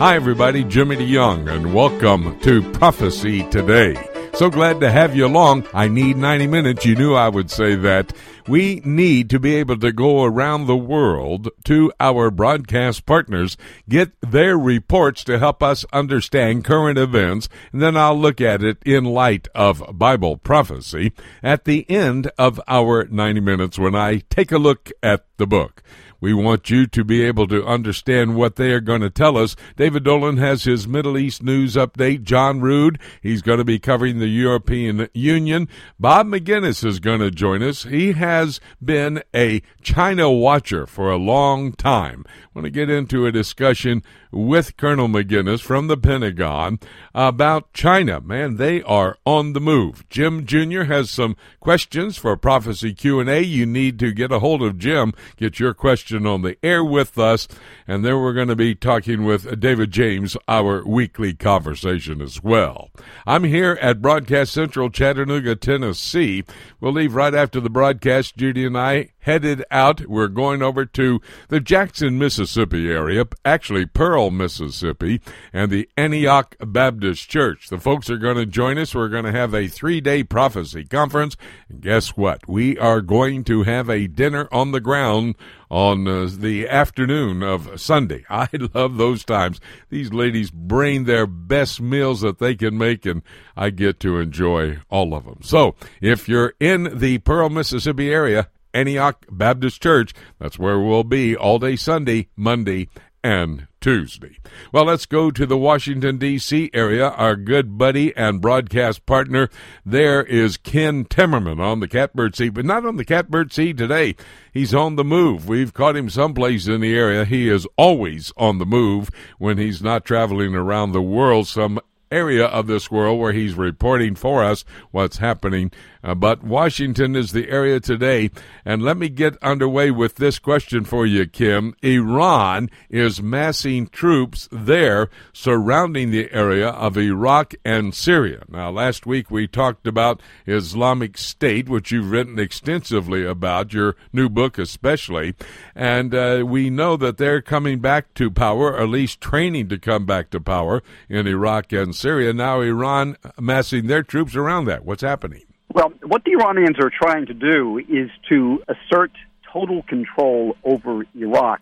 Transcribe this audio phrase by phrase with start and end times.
[0.00, 0.64] Hi, everybody.
[0.64, 3.94] Jimmy DeYoung, and welcome to Prophecy Today.
[4.32, 5.66] So glad to have you along.
[5.74, 6.86] I need 90 minutes.
[6.86, 8.14] You knew I would say that.
[8.48, 13.58] We need to be able to go around the world to our broadcast partners,
[13.90, 18.78] get their reports to help us understand current events, and then I'll look at it
[18.86, 21.12] in light of Bible prophecy
[21.42, 25.82] at the end of our 90 minutes when I take a look at the book.
[26.20, 29.56] We want you to be able to understand what they are going to tell us.
[29.76, 32.22] David Dolan has his Middle East news update.
[32.22, 35.68] John Rood, he's going to be covering the European Union.
[35.98, 37.84] Bob Maginnis is going to join us.
[37.84, 42.24] He has been a China watcher for a long time.
[42.28, 46.78] I want to get into a discussion with Colonel Maginnis from the Pentagon
[47.14, 48.20] about China.
[48.20, 50.08] Man, they are on the move.
[50.08, 50.84] Jim Jr.
[50.84, 53.40] has some questions for Prophecy Q&A.
[53.40, 57.18] You need to get a hold of Jim, get your question on the air with
[57.18, 57.48] us,
[57.86, 62.90] and then we're going to be talking with David James, our weekly conversation as well.
[63.26, 66.44] I'm here at Broadcast Central, Chattanooga, Tennessee.
[66.80, 68.36] We'll leave right after the broadcast.
[68.36, 70.06] Judy and I headed out.
[70.06, 75.20] We're going over to the Jackson, Mississippi area, actually Pearl, Mississippi,
[75.52, 77.68] and the Antioch Baptist Church.
[77.68, 78.94] The folks are going to join us.
[78.94, 81.36] We're going to have a three day prophecy conference.
[81.68, 82.48] And guess what?
[82.48, 85.34] We are going to have a dinner on the ground
[85.70, 88.24] on uh, the afternoon of Sunday.
[88.30, 89.60] I love those times.
[89.88, 93.22] These ladies bring their best meals that they can make, and
[93.56, 95.38] I get to enjoy all of them.
[95.42, 100.12] So if you're in the Pearl, Mississippi area, Antioch Baptist Church.
[100.38, 102.88] That's where we'll be all day Sunday, Monday,
[103.22, 104.38] and Tuesday.
[104.72, 106.70] Well, let's go to the Washington, D.C.
[106.72, 107.08] area.
[107.08, 109.48] Our good buddy and broadcast partner
[109.84, 114.16] there is Ken Timmerman on the catbird seat, but not on the catbird seat today.
[114.52, 115.48] He's on the move.
[115.48, 117.24] We've caught him someplace in the area.
[117.24, 121.80] He is always on the move when he's not traveling around the world some
[122.10, 125.70] area of this world where he's reporting for us what's happening.
[126.02, 128.30] Uh, but Washington is the area today.
[128.64, 131.74] And let me get underway with this question for you, Ken.
[131.82, 138.44] Iran is massing troops there surrounding the area of Iraq and Syria.
[138.48, 144.28] Now, last week we talked about Islamic State, which you've written extensively about, your new
[144.28, 145.34] book especially.
[145.74, 149.78] And uh, we know that they're coming back to power, or at least training to
[149.78, 152.32] come back to power in Iraq and Syria.
[152.32, 154.84] Now Iran massing their troops around that.
[154.84, 155.42] What's happening?
[155.72, 159.12] Well, what the Iranians are trying to do is to assert
[159.52, 161.60] total control over Iraq,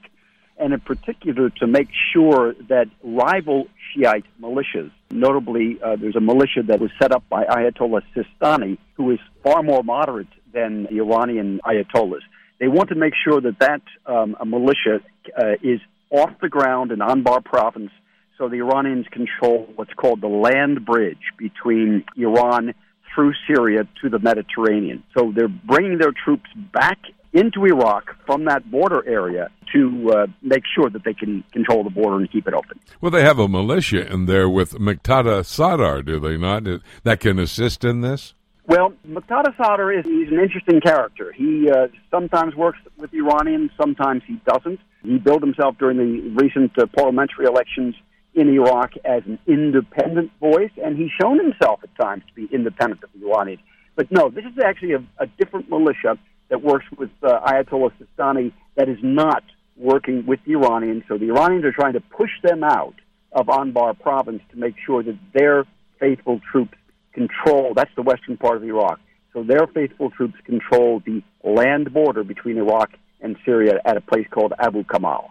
[0.59, 6.63] and in particular to make sure that rival Shiite militias, notably uh, there's a militia
[6.67, 11.61] that was set up by Ayatollah Sistani, who is far more moderate than the Iranian
[11.65, 12.23] Ayatollahs.
[12.61, 15.01] They want to make sure that that um, militia
[15.37, 17.91] uh, is off the ground in Anbar province
[18.39, 22.75] so the Iranians control what's called the land bridge between Iran
[23.15, 25.03] through Syria to the Mediterranean.
[25.17, 26.99] So they're bringing their troops back
[27.33, 31.91] into Iraq from that border area to uh, make sure that they can control the
[31.91, 32.79] border and keep it open.
[33.01, 36.65] Well, they have a militia in there with Muqtada Sadr, do they not?
[37.03, 38.35] That can assist in this?
[38.67, 41.33] Well, Muqtada Sadr is he's an interesting character.
[41.33, 44.81] He uh, sometimes works with Iranians, sometimes he doesn't.
[45.03, 47.95] He billed himself during the recent uh, parliamentary elections
[48.39, 53.03] in Iraq as an independent voice, and he's shown himself at times to be independent
[53.03, 53.63] of the Iranians.
[53.97, 56.17] But no, this is actually a, a different militia
[56.49, 59.43] that works with uh, Ayatollah Sistani that is not
[59.77, 61.03] working with the Iranians.
[61.09, 62.95] So the Iranians are trying to push them out
[63.33, 65.65] of Anbar province to make sure that their
[65.99, 66.79] faithful troops
[67.13, 69.01] control, that's the western part of Iraq.
[69.33, 74.27] So their faithful troops control the land border between Iraq and Syria at a place
[74.31, 75.31] called Abu Kamal.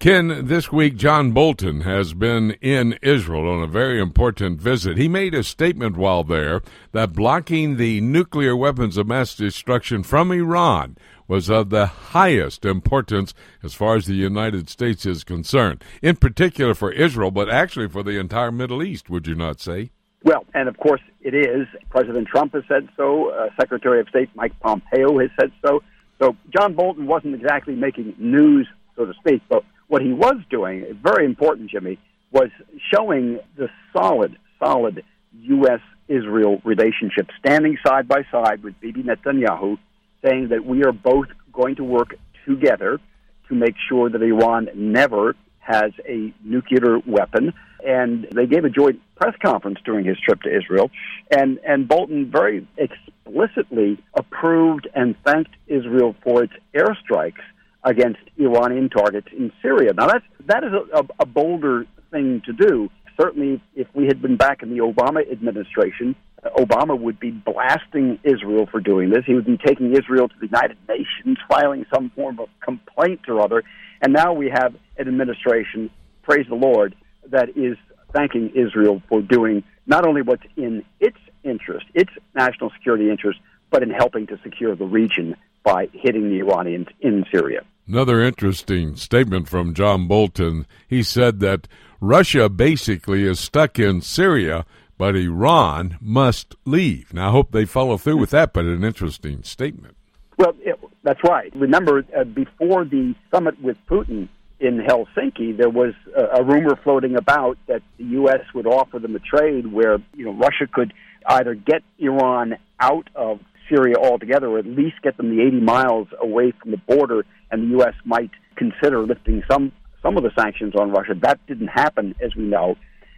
[0.00, 4.96] Ken, this week John Bolton has been in Israel on a very important visit.
[4.96, 6.62] He made a statement while there
[6.92, 10.96] that blocking the nuclear weapons of mass destruction from Iran
[11.28, 16.74] was of the highest importance as far as the United States is concerned, in particular
[16.74, 19.90] for Israel, but actually for the entire Middle East, would you not say?
[20.24, 21.66] Well, and of course it is.
[21.90, 23.32] President Trump has said so.
[23.34, 25.82] Uh, Secretary of State Mike Pompeo has said so.
[26.18, 28.66] So John Bolton wasn't exactly making news,
[28.96, 31.98] so to speak, but what he was doing, very important, Jimmy,
[32.30, 32.48] was
[32.94, 35.02] showing the solid, solid
[35.42, 35.80] U.S.
[36.06, 39.78] Israel relationship, standing side by side with Bibi Netanyahu,
[40.24, 42.14] saying that we are both going to work
[42.46, 43.00] together
[43.48, 47.52] to make sure that Iran never has a nuclear weapon.
[47.84, 50.92] And they gave a joint press conference during his trip to Israel.
[51.32, 57.42] And, and Bolton very explicitly approved and thanked Israel for its airstrikes
[57.84, 59.92] against Iranian targets in Syria.
[59.94, 62.90] Now, that's, that is a, a, a bolder thing to do.
[63.20, 68.18] Certainly, if we had been back in the Obama administration, uh, Obama would be blasting
[68.24, 69.24] Israel for doing this.
[69.26, 73.40] He would be taking Israel to the United Nations, filing some form of complaint or
[73.40, 73.62] other.
[74.02, 75.90] And now we have an administration,
[76.22, 76.94] praise the Lord,
[77.28, 77.76] that is
[78.12, 83.38] thanking Israel for doing not only what's in its interest, its national security interest,
[83.70, 87.62] but in helping to secure the region by hitting the Iranians in Syria.
[87.86, 90.66] Another interesting statement from John Bolton.
[90.86, 91.66] He said that
[92.00, 94.64] Russia basically is stuck in Syria
[95.00, 97.14] but Iran must leave.
[97.14, 99.96] Now, I hope they follow through with that, but an interesting statement.
[100.36, 101.50] Well, it, that's right.
[101.56, 104.28] Remember, uh, before the summit with Putin
[104.60, 108.42] in Helsinki, there was a, a rumor floating about that the U.S.
[108.54, 110.92] would offer them a trade where you know Russia could
[111.26, 116.08] either get Iran out of Syria altogether, or at least get them the 80 miles
[116.20, 117.94] away from the border, and the U.S.
[118.04, 119.72] might consider lifting some
[120.02, 121.12] some of the sanctions on Russia.
[121.20, 122.76] That didn't happen, as we know.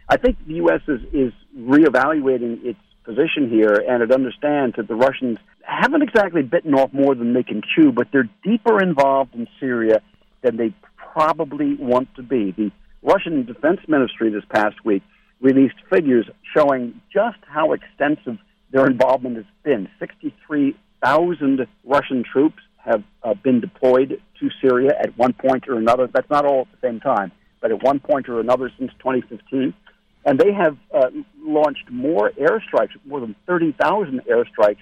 [0.09, 0.81] I think the U.S.
[0.87, 6.73] is, is reevaluating its position here, and it understands that the Russians haven't exactly bitten
[6.73, 10.01] off more than they can chew, but they're deeper involved in Syria
[10.41, 12.51] than they probably want to be.
[12.51, 12.71] The
[13.01, 15.03] Russian Defense Ministry this past week
[15.41, 16.25] released figures
[16.55, 18.37] showing just how extensive
[18.73, 19.87] their involvement has been.
[19.99, 26.09] 63,000 Russian troops have uh, been deployed to Syria at one point or another.
[26.11, 27.31] That's not all at the same time,
[27.61, 29.73] but at one point or another since 2015.
[30.25, 31.09] And they have uh,
[31.39, 34.81] launched more airstrikes, more than 30,000 airstrikes,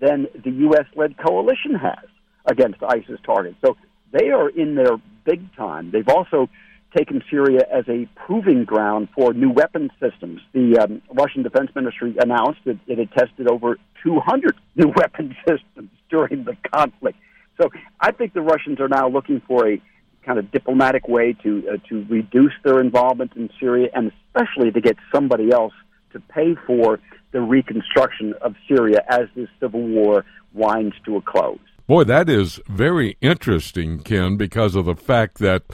[0.00, 0.86] than the U.S.
[0.94, 2.08] led coalition has
[2.46, 3.56] against ISIS targets.
[3.64, 3.76] So
[4.12, 5.90] they are in there big time.
[5.90, 6.48] They've also
[6.96, 10.40] taken Syria as a proving ground for new weapon systems.
[10.52, 15.90] The um, Russian Defense Ministry announced that it had tested over 200 new weapon systems
[16.10, 17.18] during the conflict.
[17.60, 19.80] So I think the Russians are now looking for a
[20.24, 24.80] kind of diplomatic way to uh, to reduce their involvement in Syria, and especially to
[24.80, 25.72] get somebody else
[26.12, 27.00] to pay for
[27.32, 31.58] the reconstruction of Syria as this civil war winds to a close.
[31.86, 35.64] Boy, that is very interesting, Ken, because of the fact that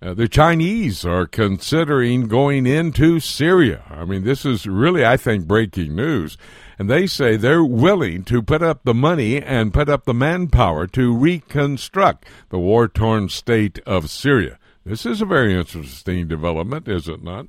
[0.00, 3.82] uh, the Chinese are considering going into Syria.
[3.90, 6.38] I mean, this is really, I think, breaking news.
[6.78, 10.86] And they say they're willing to put up the money and put up the manpower
[10.88, 14.58] to reconstruct the war torn state of Syria.
[14.84, 17.46] This is a very interesting development, is it not?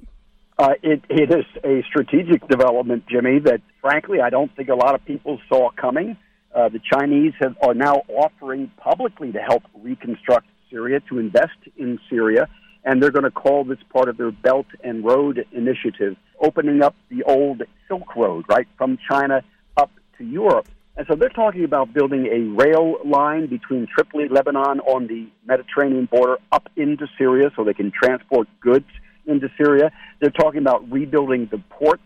[0.57, 4.95] Uh, it, it is a strategic development, Jimmy, that frankly I don't think a lot
[4.95, 6.17] of people saw coming.
[6.53, 11.99] Uh, the Chinese have, are now offering publicly to help reconstruct Syria, to invest in
[12.09, 12.47] Syria,
[12.83, 16.95] and they're going to call this part of their Belt and Road Initiative, opening up
[17.09, 19.41] the old Silk Road, right, from China
[19.77, 20.67] up to Europe.
[20.95, 26.09] And so they're talking about building a rail line between Tripoli, Lebanon, on the Mediterranean
[26.11, 28.87] border up into Syria so they can transport goods
[29.25, 29.91] into Syria.
[30.19, 32.03] They're talking about rebuilding the ports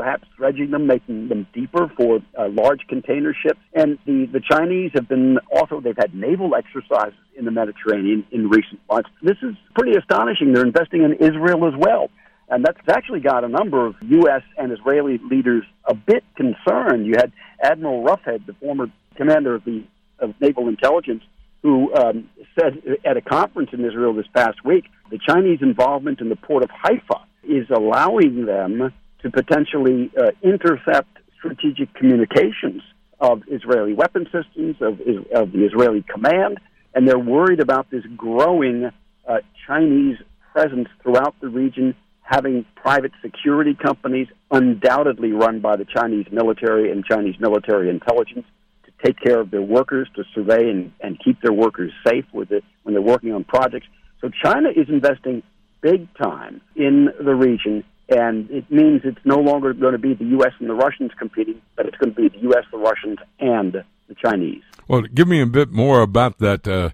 [0.00, 3.60] perhaps dredging them, making them deeper for uh, large container ships.
[3.74, 8.48] And the, the Chinese have been also, they've had naval exercises in the Mediterranean in
[8.48, 9.10] recent months.
[9.22, 10.54] This is pretty astonishing.
[10.54, 12.08] They're investing in Israel as well.
[12.48, 14.42] And that's actually got a number of U.S.
[14.56, 17.06] and Israeli leaders a bit concerned.
[17.06, 17.30] You had
[17.62, 18.86] Admiral Roughead, the former
[19.16, 19.84] commander of the
[20.18, 21.22] of naval intelligence,
[21.62, 26.30] who um, said at a conference in Israel this past week, the Chinese involvement in
[26.30, 31.08] the port of Haifa is allowing them to potentially uh, intercept
[31.38, 32.82] strategic communications
[33.20, 35.00] of Israeli weapon systems, of,
[35.34, 36.58] of the Israeli command,
[36.94, 38.90] and they're worried about this growing
[39.28, 40.16] uh, Chinese
[40.52, 47.04] presence throughout the region, having private security companies, undoubtedly run by the Chinese military and
[47.04, 48.46] Chinese military intelligence,
[48.84, 52.50] to take care of their workers, to survey and, and keep their workers safe with
[52.50, 53.86] it when they're working on projects.
[54.20, 55.42] So China is investing
[55.80, 60.24] big time in the region and it means it's no longer going to be the
[60.24, 60.52] U.S.
[60.58, 64.14] and the Russians competing, but it's going to be the U.S., the Russians, and the
[64.14, 64.62] Chinese.
[64.88, 66.66] Well, give me a bit more about that.
[66.66, 66.90] Uh,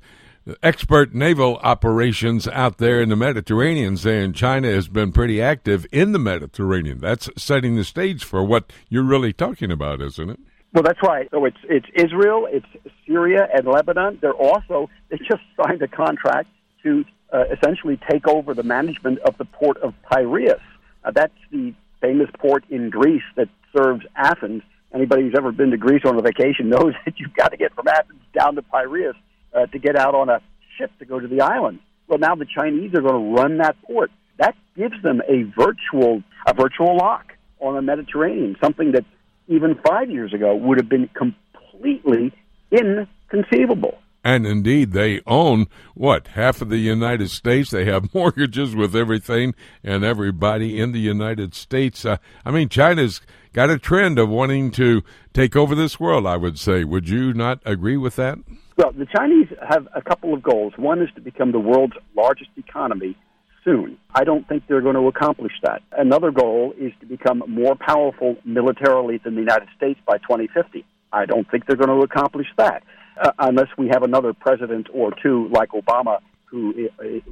[0.63, 6.13] expert naval operations out there in the Mediterranean, saying China has been pretty active in
[6.13, 7.01] the Mediterranean.
[7.01, 10.39] That's setting the stage for what you're really talking about, isn't it?
[10.73, 11.29] Well, that's right.
[11.31, 12.67] So it's it's Israel, it's
[13.07, 14.19] Syria, and Lebanon.
[14.21, 16.49] They're also they just signed a contract
[16.83, 20.61] to uh, essentially take over the management of the port of Piraeus
[21.07, 24.63] uh, that's the famous port in Greece that serves Athens.
[24.93, 27.75] Anybody who's ever been to Greece on a vacation knows that you've got to get
[27.75, 29.15] from Athens down to Piraeus
[29.55, 30.41] uh, to get out on a
[30.77, 31.79] ship to go to the island.
[32.09, 34.11] Well, now the Chinese are going to run that port.
[34.39, 39.05] That gives them a virtual a virtual lock on the Mediterranean, something that
[39.49, 42.33] even five years ago would have been completely
[42.71, 43.99] inconceivable.
[44.27, 46.27] And indeed, they own what?
[46.27, 47.71] Half of the United States.
[47.71, 49.55] They have mortgages with everything
[49.85, 52.05] and everybody in the United States.
[52.05, 53.21] Uh, I mean, China's
[53.53, 56.83] got a trend of wanting to take over this world, I would say.
[56.83, 58.39] Would you not agree with that?
[58.77, 60.73] Well, the Chinese have a couple of goals.
[60.77, 63.17] One is to become the world's largest economy
[63.65, 63.97] soon.
[64.13, 65.83] I don't think they're going to accomplish that.
[65.97, 70.85] Another goal is to become more powerful militarily than the United States by 2050.
[71.13, 72.83] I don't think they're going to accomplish that
[73.21, 76.89] uh, unless we have another president or two like Obama who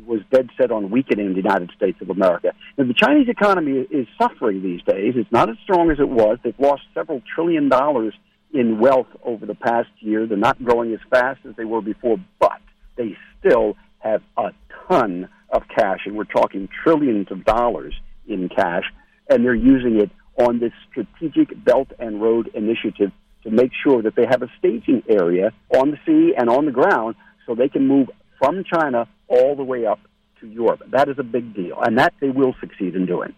[0.06, 2.52] was dead set on weakening the United States of America.
[2.76, 5.14] The Chinese economy is suffering these days.
[5.16, 6.38] It's not as strong as it was.
[6.42, 8.12] They've lost several trillion dollars
[8.52, 10.26] in wealth over the past year.
[10.26, 12.60] They're not growing as fast as they were before, but
[12.96, 14.50] they still have a
[14.88, 17.94] ton of cash, and we're talking trillions of dollars
[18.26, 18.84] in cash,
[19.30, 23.12] and they're using it on this strategic Belt and Road initiative
[23.44, 26.72] to make sure that they have a staging area on the sea and on the
[26.72, 27.14] ground
[27.46, 30.00] so they can move from China all the way up
[30.40, 30.82] to Europe.
[30.90, 33.34] That is a big deal, and that they will succeed in doing.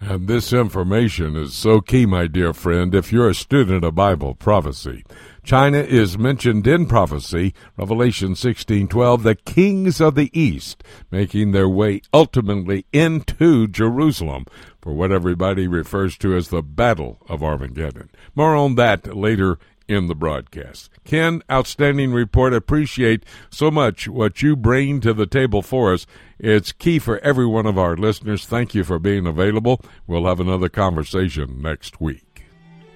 [0.00, 4.34] And this information is so key, my dear friend, if you're a student of Bible
[4.34, 5.04] prophecy.
[5.42, 12.00] China is mentioned in prophecy, Revelation 16:12, the kings of the east making their way
[12.12, 14.44] ultimately into Jerusalem
[14.80, 18.08] for what everybody refers to as the Battle of Armageddon.
[18.36, 20.90] More on that later in the broadcast.
[21.04, 22.52] Ken, outstanding report.
[22.52, 26.06] Appreciate so much what you bring to the table for us.
[26.38, 28.46] It's key for every one of our listeners.
[28.46, 29.80] Thank you for being available.
[30.06, 32.44] We'll have another conversation next week.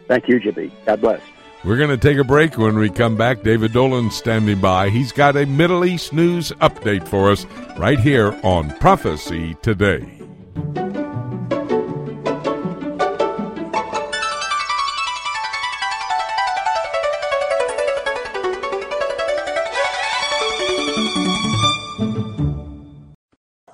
[0.07, 0.71] Thank you, Jimmy.
[0.85, 1.23] God bless.
[1.65, 2.59] We're going to take a break.
[2.59, 4.91] When we come back, David Dolan standing by.
[4.91, 7.47] He's got a Middle East news update for us
[7.79, 10.21] right here on Prophecy Today.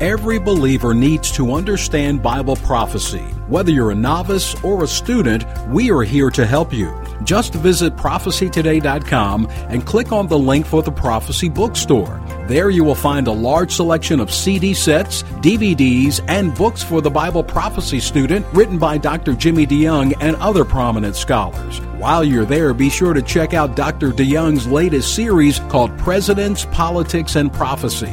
[0.00, 3.22] Every believer needs to understand Bible prophecy.
[3.46, 6.92] Whether you're a novice or a student, we are here to help you.
[7.22, 12.20] Just visit prophecytoday.com and click on the link for the Prophecy Bookstore.
[12.48, 17.10] There you will find a large selection of CD sets, DVDs, and books for the
[17.10, 19.34] Bible prophecy student written by Dr.
[19.34, 21.78] Jimmy DeYoung and other prominent scholars.
[21.98, 24.10] While you're there, be sure to check out Dr.
[24.10, 28.12] DeYoung's latest series called Presidents, Politics, and Prophecy.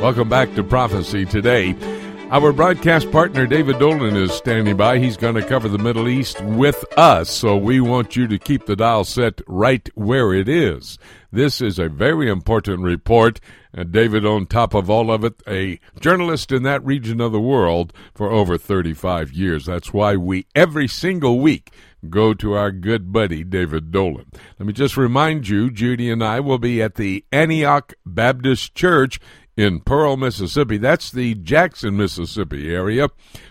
[0.00, 1.74] Welcome back to Prophecy Today.
[2.30, 4.98] Our broadcast partner David Dolan is standing by.
[4.98, 8.64] He's going to cover the Middle East with us, so we want you to keep
[8.64, 10.98] the dial set right where it is.
[11.30, 13.40] This is a very important report,
[13.74, 17.40] and David, on top of all of it, a journalist in that region of the
[17.40, 19.66] world for over 35 years.
[19.66, 21.72] That's why we, every single week,
[22.10, 24.26] go to our good buddy David Dolan.
[24.58, 29.20] Let me just remind you, Judy and I will be at the Antioch Baptist Church
[29.56, 30.78] in Pearl, Mississippi.
[30.78, 33.08] That's the Jackson, Mississippi area.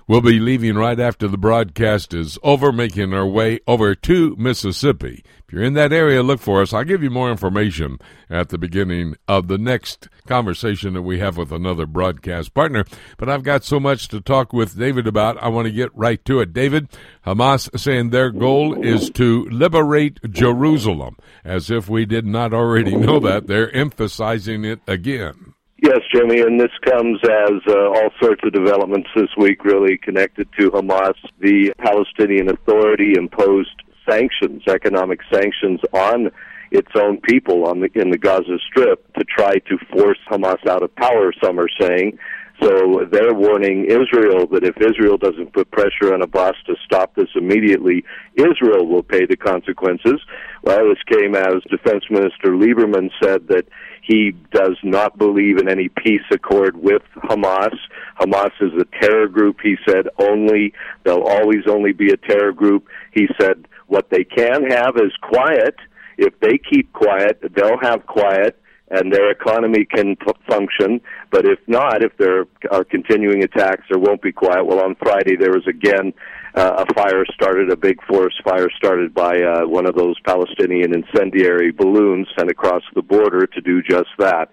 [0.07, 5.23] We'll be leaving right after the broadcast is over, making our way over to Mississippi
[5.53, 6.73] you're in that area, look for us.
[6.73, 11.37] I'll give you more information at the beginning of the next conversation that we have
[11.37, 12.85] with another broadcast partner.
[13.17, 15.37] But I've got so much to talk with David about.
[15.43, 16.53] I want to get right to it.
[16.53, 16.87] David,
[17.27, 21.17] Hamas saying their goal is to liberate Jerusalem.
[21.45, 25.53] As if we did not already know that, they're emphasizing it again.
[25.83, 30.47] Yes, Jimmy, and this comes as uh, all sorts of developments this week really connected
[30.57, 31.13] to Hamas.
[31.41, 36.31] The Palestinian Authority imposed sanctions, economic sanctions on
[36.71, 40.81] its own people on the, in the Gaza Strip to try to force Hamas out
[40.81, 42.17] of power, some are saying.
[42.61, 47.29] So they're warning Israel that if Israel doesn't put pressure on Abbas to stop this
[47.35, 48.05] immediately,
[48.35, 50.21] Israel will pay the consequences.
[50.61, 53.65] Well, this came as Defense Minister Lieberman said that
[54.01, 57.75] he does not believe in any peace accord with Hamas.
[58.19, 60.73] Hamas is a terror group, he said, only.
[61.03, 62.87] They'll always only be a terror group.
[63.11, 65.75] He said what they can have is quiet.
[66.17, 68.59] If they keep quiet, they'll have quiet
[68.89, 70.99] and their economy can p- function.
[71.31, 74.65] But if not, if there are continuing attacks, there won't be quiet.
[74.65, 76.13] Well, on Friday, there was again
[76.55, 80.93] uh, a fire started, a big forest fire started by uh, one of those Palestinian
[80.93, 84.49] incendiary balloons sent across the border to do just that.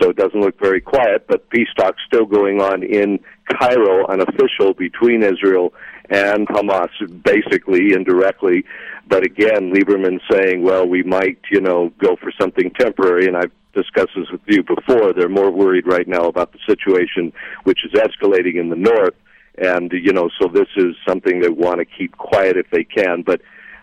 [0.00, 4.74] So it doesn't look very quiet, but peace talks still going on in Cairo, unofficial
[4.74, 5.72] between Israel
[6.10, 6.90] and Hamas,
[7.22, 8.64] basically indirectly.
[9.08, 13.52] But again, Lieberman saying, well, we might, you know, go for something temporary, and I've
[13.72, 15.12] discussed this with you before.
[15.12, 17.32] They're more worried right now about the situation,
[17.64, 19.14] which is escalating in the north.
[19.58, 23.22] And, you know, so this is something they want to keep quiet if they can.
[23.22, 23.40] But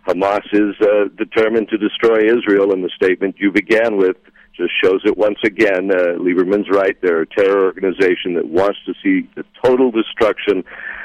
[0.07, 4.17] Hamas is uh, determined to destroy Israel, and the statement you began with
[4.55, 5.91] just shows it once again.
[5.91, 6.95] Uh, Lieberman's right.
[7.01, 10.63] They're a terror organization that wants to see the total destruction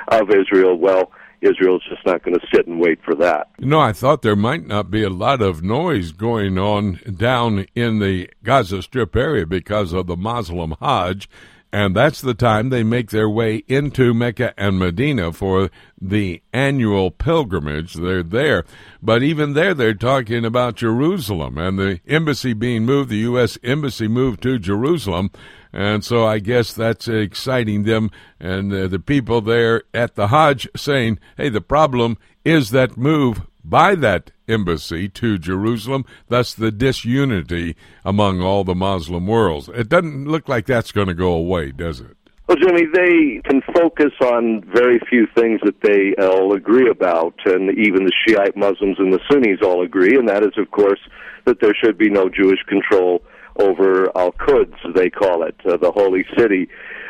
[0.09, 0.77] of Israel.
[0.77, 3.49] Well, Israel's just not going to sit and wait for that.
[3.59, 7.67] You know, I thought there might not be a lot of noise going on down
[7.75, 11.29] in the Gaza Strip area because of the Muslim Hajj
[11.73, 15.71] and that's the time they make their way into Mecca and Medina for
[16.01, 17.95] the annual pilgrimage.
[17.95, 18.65] They're there.
[19.03, 23.59] But even there, they're talking about Jerusalem and the embassy being moved, the U.S.
[23.63, 25.31] embassy moved to Jerusalem.
[25.71, 30.69] And so I guess that's exciting them and uh, the people there at the Hajj
[30.75, 37.77] saying, hey, the problem is that move by that embassy to Jerusalem, thus the disunity
[38.05, 39.69] among all the Muslim worlds.
[39.69, 42.17] It doesn't look like that's going to go away, does it?
[42.49, 47.71] Well, Jimmy, they can focus on very few things that they all agree about, and
[47.79, 51.01] even the Shiite Muslims and the Sunnis all agree, and that is, of course,
[51.45, 53.23] that there should be no Jewish control
[53.57, 56.69] over Al Quds, they call it, uh, the holy city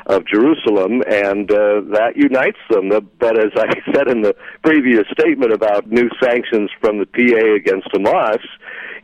[0.09, 2.89] of Jerusalem, and uh, that unites them.
[2.89, 7.89] But as I said in the previous statement about new sanctions from the PA against
[7.93, 8.41] Hamas,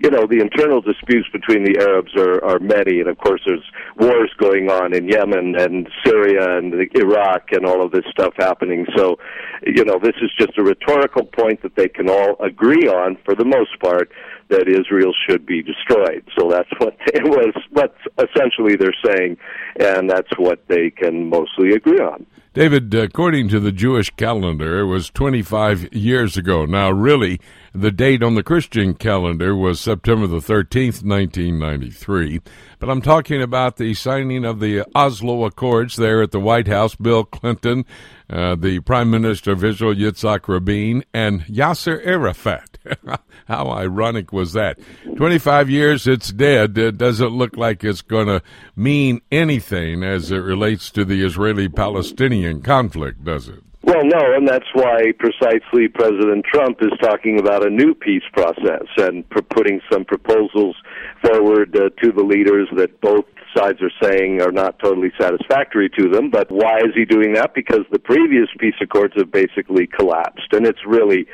[0.00, 3.64] you know, the internal disputes between the Arabs are, are many, and of course there's
[3.96, 8.86] wars going on in Yemen and Syria and Iraq and all of this stuff happening.
[8.96, 9.16] So,
[9.64, 13.34] you know, this is just a rhetorical point that they can all agree on for
[13.34, 14.10] the most part
[14.48, 16.24] that Israel should be destroyed.
[16.38, 17.54] So that's what it was.
[17.70, 19.36] What essentially they're saying,
[19.80, 22.26] and that's what they can mostly agree on.
[22.54, 26.64] David, according to the Jewish calendar, it was 25 years ago.
[26.64, 27.40] Now, really,
[27.74, 32.40] the date on the Christian calendar was September the 13th, 1993.
[32.78, 36.94] But I'm talking about the signing of the Oslo Accords there at the White House.
[36.94, 37.86] Bill Clinton,
[38.30, 42.73] uh, the Prime Minister of Israel, Yitzhak Rabin, and Yasser Arafat.
[43.46, 44.78] How ironic was that?
[45.16, 46.76] 25 years, it's dead.
[46.78, 48.42] It doesn't look like it's going to
[48.76, 53.62] mean anything as it relates to the Israeli Palestinian conflict, does it?
[53.82, 58.86] Well, no, and that's why precisely President Trump is talking about a new peace process
[58.96, 60.74] and putting some proposals
[61.22, 66.08] forward uh, to the leaders that both sides are saying are not totally satisfactory to
[66.08, 66.30] them.
[66.30, 67.54] But why is he doing that?
[67.54, 71.26] Because the previous peace accords have basically collapsed, and it's really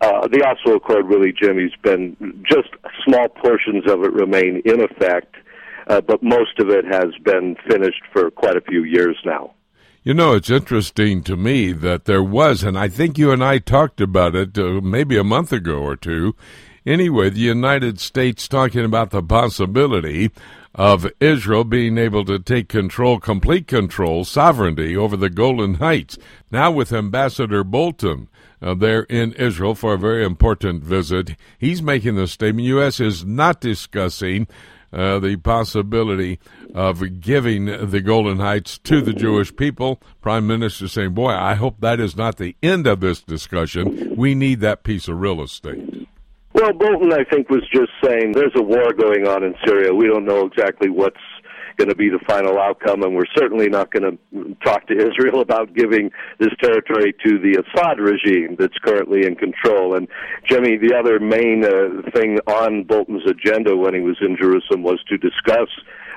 [0.00, 1.06] uh, the Oslo Accord.
[1.06, 2.16] Really, Jimmy's been
[2.48, 2.68] just
[3.04, 5.34] small portions of it remain in effect,
[5.88, 9.52] uh, but most of it has been finished for quite a few years now.
[10.02, 13.58] You know, it's interesting to me that there was, and I think you and I
[13.58, 16.36] talked about it uh, maybe a month ago or two.
[16.86, 20.30] Anyway, the United States talking about the possibility
[20.76, 26.18] of Israel being able to take control, complete control, sovereignty over the Golan Heights.
[26.50, 28.28] Now, with Ambassador Bolton
[28.60, 33.00] uh, there in Israel for a very important visit, he's making the statement U.S.
[33.00, 34.46] is not discussing
[34.92, 36.38] uh, the possibility
[36.74, 40.00] of giving the Golan Heights to the Jewish people.
[40.20, 44.14] Prime Minister saying, Boy, I hope that is not the end of this discussion.
[44.14, 46.05] We need that piece of real estate.
[46.56, 49.92] Well, Bolton, I think, was just saying there's a war going on in Syria.
[49.92, 51.20] We don't know exactly what's
[51.76, 55.42] going to be the final outcome, and we're certainly not going to talk to Israel
[55.42, 59.96] about giving this territory to the Assad regime that's currently in control.
[59.96, 60.08] And
[60.48, 64.98] Jimmy, the other main uh, thing on Bolton's agenda when he was in Jerusalem was
[65.10, 65.68] to discuss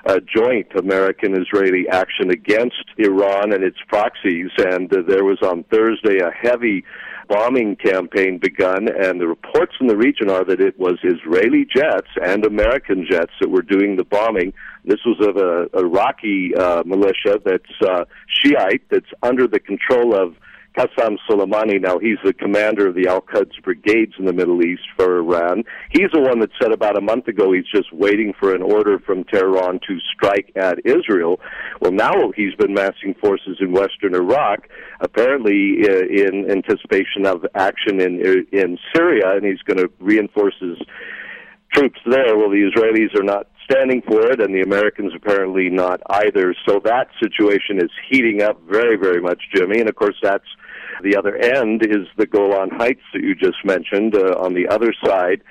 [0.05, 4.51] a joint American Israeli action against Iran and its proxies.
[4.57, 6.83] And uh, there was on Thursday a heavy
[7.27, 12.07] bombing campaign begun, and the reports in the region are that it was Israeli jets
[12.25, 14.51] and American jets that were doing the bombing.
[14.83, 20.35] This was of a Iraqi uh, militia that's uh, Shiite, that's under the control of
[20.77, 24.83] Qasem Soleimani, now he's the commander of the Al Quds brigades in the Middle East
[24.95, 25.63] for Iran.
[25.91, 28.99] He's the one that said about a month ago he's just waiting for an order
[28.99, 31.39] from Tehran to strike at Israel.
[31.81, 34.69] Well, now he's been massing forces in western Iraq,
[35.01, 40.77] apparently uh, in anticipation of action in in Syria, and he's going to reinforce his
[41.73, 42.37] troops there.
[42.37, 46.55] Well, the Israelis are not standing for it, and the Americans apparently not either.
[46.67, 49.79] So that situation is heating up very, very much, Jimmy.
[49.79, 50.45] And of course, that's
[51.03, 54.93] the other end is the Golan Heights that you just mentioned uh, on the other
[55.05, 55.41] side.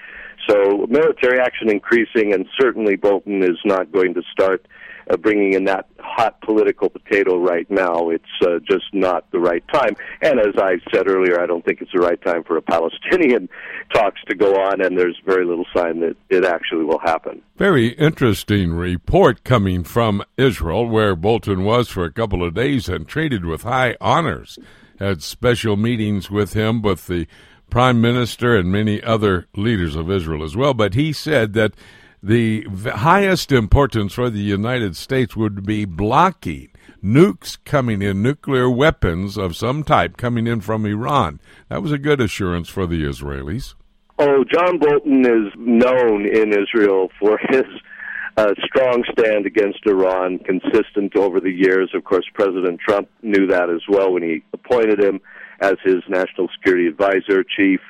[0.48, 4.66] So military action increasing, and certainly Bolton is not going to start
[5.10, 8.10] uh, bringing in that hot political potato right now.
[8.10, 9.96] It's uh, just not the right time.
[10.22, 13.48] And as I said earlier, I don't think it's the right time for a Palestinian
[13.94, 17.42] talks to go on, and there's very little sign that it actually will happen.
[17.56, 23.06] Very interesting report coming from Israel, where Bolton was for a couple of days and
[23.06, 24.58] treated with high honors.
[24.98, 27.28] Had special meetings with him, with the
[27.70, 30.74] prime minister and many other leaders of Israel as well.
[30.74, 31.74] But he said that
[32.22, 32.64] the
[32.96, 36.68] highest importance for the United States would be blocking
[37.02, 41.40] nukes coming in, nuclear weapons of some type coming in from Iran.
[41.68, 43.74] That was a good assurance for the Israelis.
[44.18, 47.64] Oh, John Bolton is known in Israel for his
[48.36, 51.90] uh, strong stand against Iran, consistent over the years.
[51.94, 55.20] Of course, President Trump knew that as well when he appointed him
[55.60, 57.80] as his national security advisor, chief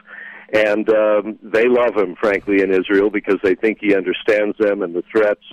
[0.52, 4.94] and um, they love him, frankly, in Israel because they think he understands them and
[4.94, 5.44] the threats.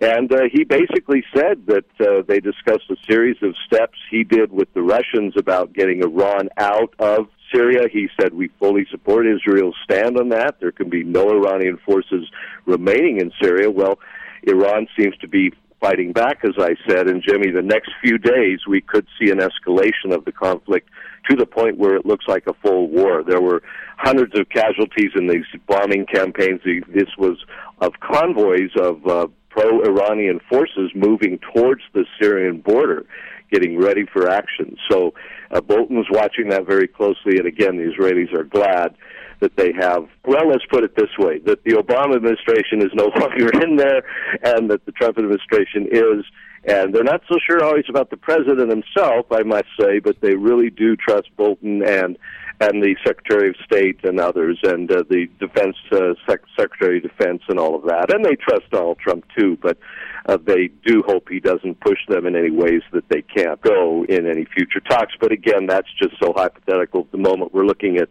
[0.00, 4.52] And uh, he basically said that uh, they discussed a series of steps he did
[4.52, 7.88] with the Russians about getting Iran out of Syria.
[7.90, 10.60] He said, We fully support Israel's stand on that.
[10.60, 12.28] There can be no Iranian forces
[12.66, 13.70] remaining in Syria.
[13.70, 13.98] Well,
[14.42, 17.08] Iran seems to be fighting back, as I said.
[17.08, 20.88] And Jimmy, the next few days, we could see an escalation of the conflict
[21.30, 23.22] to the point where it looks like a full war.
[23.26, 23.62] There were
[23.98, 26.60] hundreds of casualties in these bombing campaigns.
[26.64, 27.38] This was
[27.80, 33.06] of convoys of uh, pro Iranian forces moving towards the Syrian border,
[33.50, 34.76] getting ready for action.
[34.90, 35.14] So
[35.50, 38.94] uh, Bolton's watching that very closely, and again, the Israelis are glad
[39.40, 40.08] that they have.
[40.24, 44.02] Well, let's put it this way: that the Obama administration is no longer in there,
[44.42, 46.24] and that the Trump administration is
[46.66, 50.34] and they're not so sure always about the president himself, I must say, but they
[50.34, 52.18] really do trust Bolton and
[52.58, 57.02] and the Secretary of State and others, and uh, the Defense uh, Sec- Secretary of
[57.02, 59.58] Defense and all of that, and they trust Donald Trump too.
[59.60, 59.76] But
[60.24, 64.06] uh, they do hope he doesn't push them in any ways that they can't go
[64.08, 65.12] in any future talks.
[65.20, 67.02] But again, that's just so hypothetical.
[67.02, 68.08] At the moment, we're looking at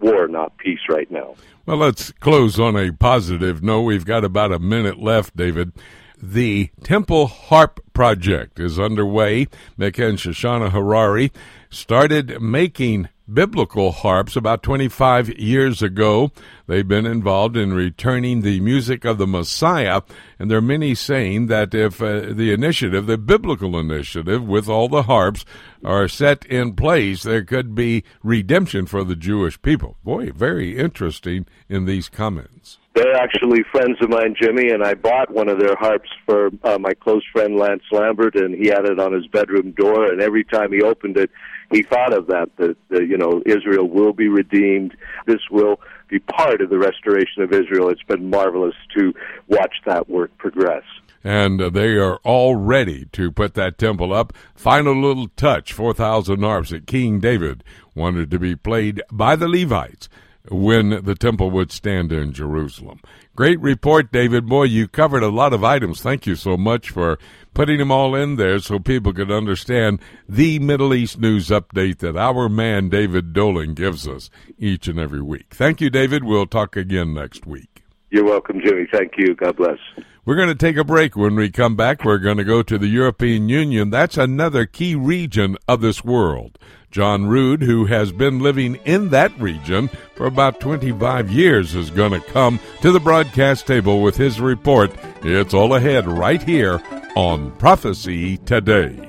[0.00, 1.34] war, not peace, right now.
[1.66, 3.82] Well, let's close on a positive note.
[3.82, 5.72] We've got about a minute left, David.
[6.20, 9.48] The Temple Harp Project is underway.
[9.76, 11.30] Micah Shoshana Harari
[11.70, 16.32] started making biblical harps about 25 years ago.
[16.66, 20.02] They've been involved in returning the music of the Messiah,
[20.38, 24.88] and there are many saying that if uh, the initiative, the biblical initiative with all
[24.88, 25.44] the harps,
[25.84, 29.96] are set in place, there could be redemption for the Jewish people.
[30.02, 32.78] Boy, very interesting in these comments.
[32.94, 36.78] They're actually friends of mine, Jimmy, and I bought one of their harps for uh,
[36.80, 40.10] my close friend Lance Lambert, and he had it on his bedroom door.
[40.10, 41.30] And every time he opened it,
[41.70, 42.50] he thought of that.
[42.56, 44.96] That uh, you know, Israel will be redeemed.
[45.26, 47.90] This will be part of the restoration of Israel.
[47.90, 49.12] It's been marvelous to
[49.48, 50.84] watch that work progress
[51.24, 54.32] and uh, they are all ready to put that temple up.
[54.54, 60.08] Final little touch 4,000 harps that King David wanted to be played by the Levites
[60.50, 63.00] when the temple would stand in Jerusalem.
[63.38, 64.48] Great report, David.
[64.48, 66.02] Boy, you covered a lot of items.
[66.02, 67.20] Thank you so much for
[67.54, 72.16] putting them all in there so people could understand the Middle East news update that
[72.16, 75.54] our man David Dolan gives us each and every week.
[75.54, 76.24] Thank you, David.
[76.24, 77.84] We'll talk again next week.
[78.10, 78.88] You're welcome, Jimmy.
[78.90, 79.36] Thank you.
[79.36, 79.78] God bless.
[80.24, 81.14] We're going to take a break.
[81.14, 83.90] When we come back, we're going to go to the European Union.
[83.90, 86.58] That's another key region of this world.
[86.90, 92.12] John Rood, who has been living in that region for about 25 years, is going
[92.12, 94.92] to come to the broadcast table with his report.
[95.22, 96.80] It's all ahead right here
[97.14, 99.08] on Prophecy Today.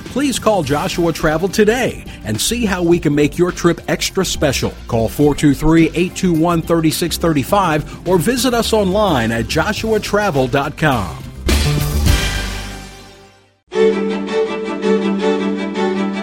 [0.11, 4.73] please call Joshua Travel today and see how we can make your trip extra special.
[4.87, 11.17] Call 423 821 3635 or visit us online at joshuatravel.com.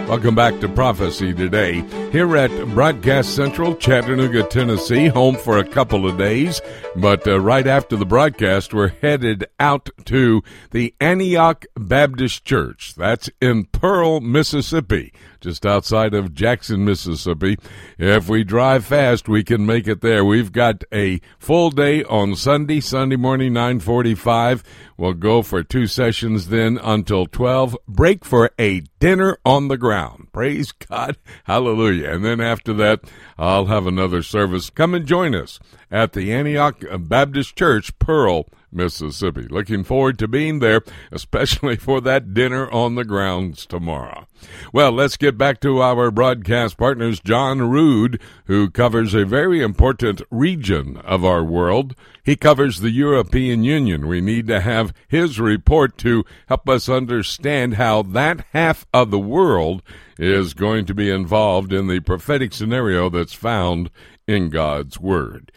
[0.07, 1.81] Welcome back to Prophecy Today.
[2.11, 6.63] Here at Broadcast Central, Chattanooga, Tennessee, home for a couple of days.
[6.97, 12.95] But uh, right after the broadcast, we're headed out to the Antioch Baptist Church.
[12.97, 17.59] That's in Pearl, Mississippi just outside of Jackson, Mississippi.
[17.99, 20.25] If we drive fast, we can make it there.
[20.25, 24.65] We've got a full day on Sunday, Sunday morning, 945.
[24.97, 27.77] We'll go for two sessions then until 12.
[27.87, 30.29] Break for a dinner on the ground.
[30.33, 31.17] Praise God.
[31.45, 31.98] Hallelujah.
[32.05, 33.01] And then after that,
[33.39, 34.71] I'll have another service.
[34.71, 35.59] Come and join us
[35.91, 39.43] at the Antioch Baptist Church, Pearl, Mississippi.
[39.49, 44.27] Looking forward to being there, especially for that dinner on the grounds tomorrow.
[44.73, 50.23] Well, let's get back to our broadcast partners, John Rood, who covers a very important
[50.31, 51.95] region of our world.
[52.25, 54.07] He covers the European Union.
[54.07, 59.19] We need to have his report to help us understand how that half of the
[59.19, 59.83] world
[60.19, 63.91] is going to be involved in the prophetic scenario that's found
[64.27, 65.51] in God's Word.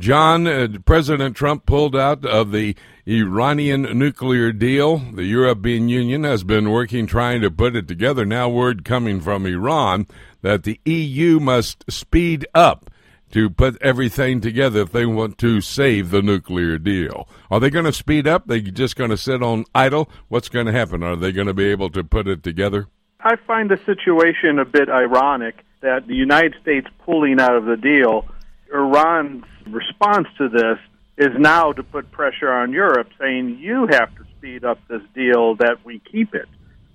[0.00, 2.74] John, uh, President Trump pulled out of the
[3.06, 4.96] Iranian nuclear deal.
[4.96, 8.24] The European Union has been working trying to put it together.
[8.24, 10.06] Now, word coming from Iran
[10.40, 12.90] that the EU must speed up
[13.32, 17.28] to put everything together if they want to save the nuclear deal.
[17.50, 18.46] Are they going to speed up?
[18.46, 20.10] They just going to sit on idle?
[20.28, 21.02] What's going to happen?
[21.02, 22.88] Are they going to be able to put it together?
[23.20, 27.76] I find the situation a bit ironic that the United States pulling out of the
[27.76, 28.24] deal,
[28.72, 30.78] Iran's response to this
[31.18, 35.56] is now to put pressure on Europe, saying you have to speed up this deal
[35.56, 36.48] that we keep it.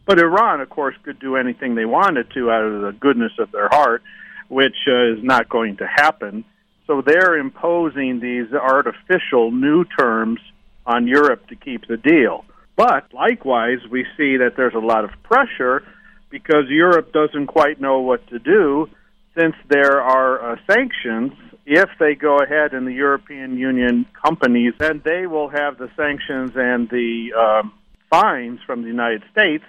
[0.06, 3.52] But Iran, of course, could do anything they wanted to out of the goodness of
[3.52, 4.04] their heart,
[4.48, 6.46] which uh, is not going to happen.
[6.88, 10.40] So they're imposing these artificial new terms
[10.86, 12.46] on Europe to keep the deal.
[12.76, 15.84] But likewise, we see that there's a lot of pressure
[16.30, 18.90] because Europe doesn't quite know what to do
[19.38, 21.34] since there are uh, sanctions
[21.66, 26.52] if they go ahead in the European Union companies, then they will have the sanctions
[26.56, 27.74] and the um,
[28.10, 29.64] fines from the United States.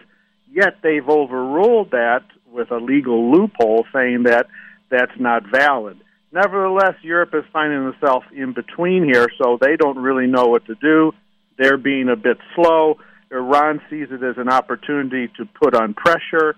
[0.52, 4.46] Yet they've overruled that with a legal loophole saying that
[4.90, 5.98] that's not valid.
[6.32, 10.74] Nevertheless, Europe is finding itself in between here, so they don't really know what to
[10.74, 11.12] do.
[11.58, 12.98] They're being a bit slow.
[13.30, 16.54] Iran sees it as an opportunity to put on pressure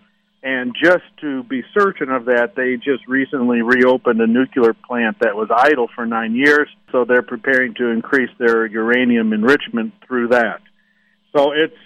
[0.49, 5.37] and just to be certain of that, they just recently reopened a nuclear plant that
[5.37, 6.71] was idle for nine years.
[6.91, 10.63] So they're preparing to increase their uranium enrichment through that.
[11.37, 11.77] So it's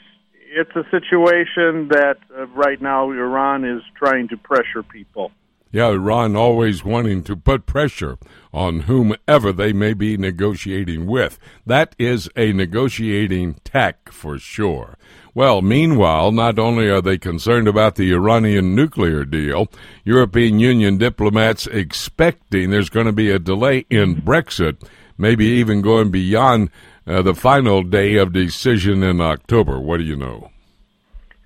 [0.55, 5.33] it's a situation that uh, right now Iran is trying to pressure people.
[5.73, 8.19] Yeah, Iran always wanting to put pressure
[8.53, 11.39] on whomever they may be negotiating with.
[11.65, 14.99] That is a negotiating tack for sure.
[15.35, 19.69] Well, meanwhile, not only are they concerned about the Iranian nuclear deal,
[20.05, 26.11] European Union diplomats expecting there's going to be a delay in Brexit, maybe even going
[26.11, 26.69] beyond
[27.07, 29.81] uh, the final day of decision in October.
[29.81, 30.51] What do you know?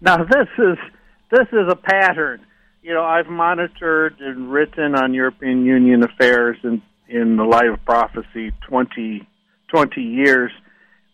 [0.00, 0.78] Now this is
[1.30, 2.44] this is a pattern.
[2.86, 7.84] You know, I've monitored and written on European Union affairs in in the light of
[7.84, 9.28] prophecy 20,
[9.68, 10.50] 20 years.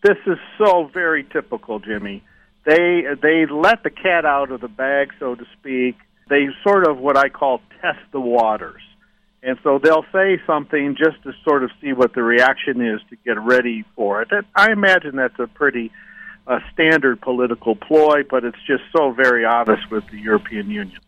[0.03, 2.23] This is so very typical, Jimmy
[2.65, 5.97] they they let the cat out of the bag, so to speak.
[6.29, 8.81] They sort of what I call test the waters,
[9.41, 13.17] And so they'll say something just to sort of see what the reaction is to
[13.25, 14.29] get ready for it.
[14.55, 15.91] I imagine that's a pretty
[16.47, 20.99] uh, standard political ploy, but it's just so very obvious with the European Union.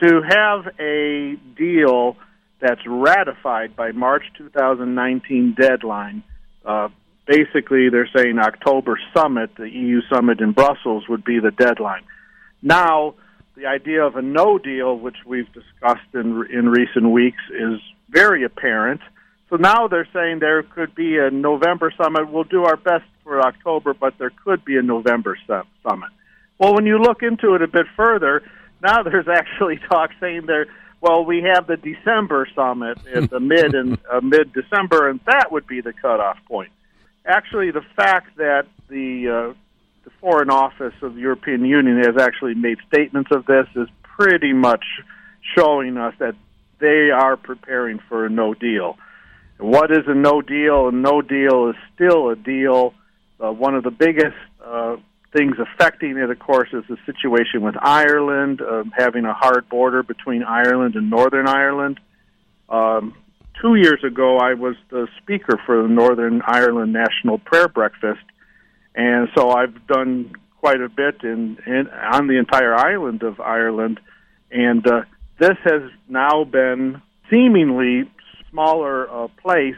[0.00, 2.16] To have a deal
[2.60, 6.22] that's ratified by March 2019 deadline,
[6.64, 6.88] uh,
[7.26, 12.02] basically they're saying October summit, the EU summit in Brussels, would be the deadline.
[12.62, 13.14] Now,
[13.56, 18.44] the idea of a no deal, which we've discussed in in recent weeks, is very
[18.44, 19.00] apparent.
[19.50, 22.30] So now they're saying there could be a November summit.
[22.30, 26.10] We'll do our best for October, but there could be a November summit.
[26.58, 28.42] Well, when you look into it a bit further,
[28.82, 30.66] now there's actually talk saying there.
[31.00, 35.52] Well, we have the December summit in the mid and uh, mid December, and that
[35.52, 36.70] would be the cutoff point.
[37.24, 39.54] Actually, the fact that the uh,
[40.04, 44.52] the Foreign Office of the European Union has actually made statements of this is pretty
[44.52, 44.84] much
[45.54, 46.34] showing us that
[46.80, 48.96] they are preparing for a no deal.
[49.58, 50.88] What is a no deal?
[50.88, 52.94] A no deal is still a deal.
[53.40, 54.96] Uh, one of the biggest uh,
[55.32, 60.02] things affecting it, of course, is the situation with Ireland, uh, having a hard border
[60.02, 62.00] between Ireland and Northern Ireland.
[62.68, 63.14] Um,
[63.60, 68.24] two years ago, I was the speaker for the Northern Ireland National Prayer Breakfast,
[68.94, 74.00] and so I've done quite a bit in, in on the entire island of Ireland,
[74.50, 75.02] and uh,
[75.38, 78.10] this has now been seemingly
[78.50, 79.76] smaller uh, place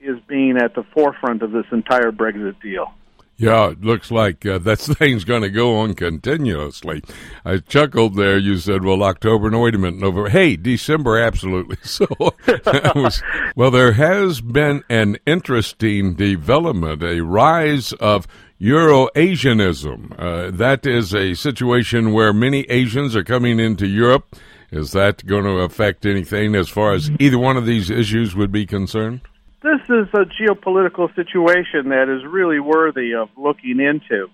[0.00, 2.92] is being at the forefront of this entire Brexit deal.
[3.40, 7.02] Yeah, it looks like uh, that thing's going to go on continuously.
[7.44, 8.36] I chuckled there.
[8.36, 10.28] You said, "Well, October." No, wait a minute, November.
[10.28, 11.76] Hey, December, absolutely.
[11.88, 12.06] So,
[12.94, 13.22] was,
[13.56, 18.26] well, there has been an interesting development, a rise of
[18.58, 20.14] Euro-Asianism.
[20.18, 24.36] Uh, that is a situation where many Asians are coming into Europe.
[24.70, 28.52] Is that going to affect anything as far as either one of these issues would
[28.52, 29.22] be concerned?
[29.60, 34.28] This is a geopolitical situation that is really worthy of looking into.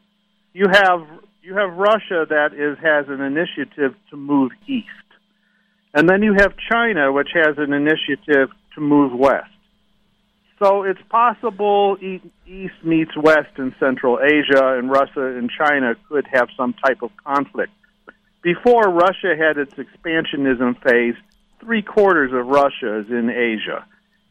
[0.53, 1.01] You have
[1.43, 4.89] you have Russia that is has an initiative to move east.
[5.95, 9.51] And then you have China which has an initiative to move west.
[10.63, 16.49] So it's possible East meets West in Central Asia, and Russia and China could have
[16.57, 17.73] some type of conflict.
[18.43, 21.15] Before Russia had its expansionism phase,
[21.61, 23.87] three quarters of Russia is in Asia,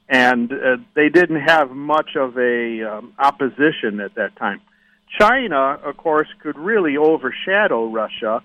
[0.10, 4.62] and uh, they didn't have much of a um, opposition at that time.
[5.20, 8.42] China, of course, could really overshadow Russia,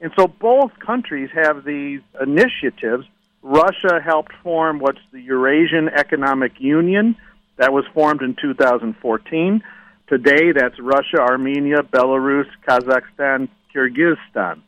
[0.00, 3.06] and so both countries have these initiatives
[3.42, 7.16] Russia helped form what's the Eurasian Economic Union
[7.56, 9.62] that was formed in 2014.
[10.08, 14.62] Today, that's Russia, Armenia, Belarus, Kazakhstan, Kyrgyzstan.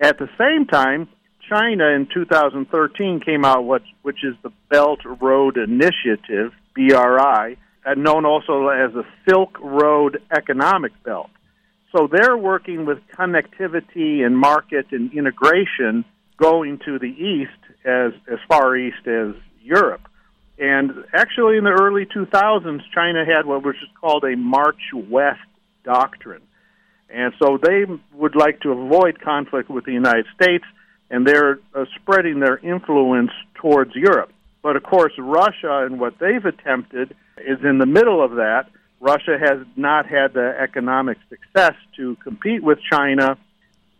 [0.00, 1.08] At the same time,
[1.48, 7.56] China in 2013 came out what, which is the Belt Road Initiative, BRI,
[7.96, 11.30] known also as the Silk Road Economic Belt.
[11.94, 16.04] So they're working with connectivity and market and integration
[16.36, 17.50] going to the east
[17.84, 20.02] as as far east as Europe.
[20.58, 25.40] And actually, in the early 2000s, China had what was just called a March West
[25.84, 26.42] doctrine.
[27.10, 30.64] And so they would like to avoid conflict with the United States,
[31.10, 34.32] and they're uh, spreading their influence towards Europe.
[34.62, 38.70] But of course, Russia and what they've attempted is in the middle of that.
[39.00, 43.36] Russia has not had the economic success to compete with China.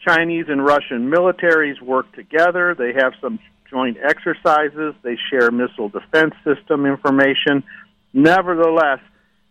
[0.01, 2.75] Chinese and Russian militaries work together.
[2.75, 3.39] They have some
[3.69, 4.95] joint exercises.
[5.03, 7.65] They share missile defense system information.
[8.13, 9.01] Nevertheless,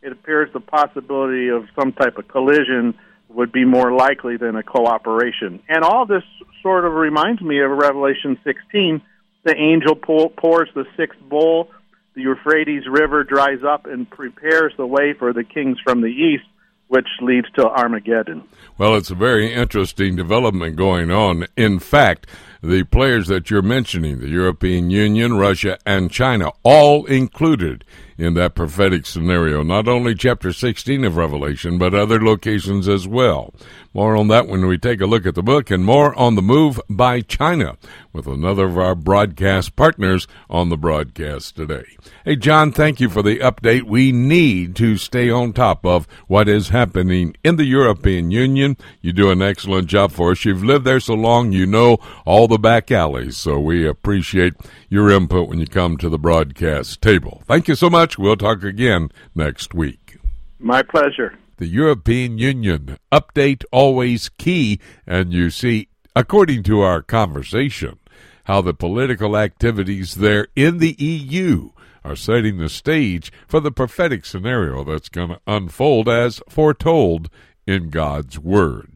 [0.01, 2.97] it appears the possibility of some type of collision
[3.33, 5.59] would be more likely than a cooperation.
[5.67, 6.23] And all this
[6.61, 9.01] sort of reminds me of Revelation 16.
[9.43, 11.69] The angel pours the sixth bowl,
[12.13, 16.45] the Euphrates River dries up and prepares the way for the kings from the east
[16.87, 18.43] which leads to Armageddon.
[18.77, 21.47] Well, it's a very interesting development going on.
[21.57, 22.27] In fact,
[22.63, 27.83] the players that you're mentioning, the European Union, Russia, and China, all included
[28.17, 29.63] in that prophetic scenario.
[29.63, 33.53] Not only chapter 16 of Revelation, but other locations as well.
[33.93, 36.41] More on that when we take a look at the book and more on the
[36.41, 37.77] move by China
[38.11, 41.85] with another of our broadcast partners on the broadcast today.
[42.25, 43.83] Hey, John, thank you for the update.
[43.83, 48.77] We need to stay on top of what is happening in the European Union.
[49.01, 50.43] You do an excellent job for us.
[50.43, 54.53] You've lived there so long, you know all the back alleys, so we appreciate
[54.89, 57.43] your input when you come to the broadcast table.
[57.45, 58.17] Thank you so much.
[58.17, 60.17] We'll talk again next week.
[60.59, 62.97] My pleasure the European Union.
[63.11, 64.79] Update always key.
[65.05, 67.99] And you see, according to our conversation,
[68.45, 71.69] how the political activities there in the EU
[72.03, 77.29] are setting the stage for the prophetic scenario that's going to unfold as foretold
[77.65, 78.92] in God's Word.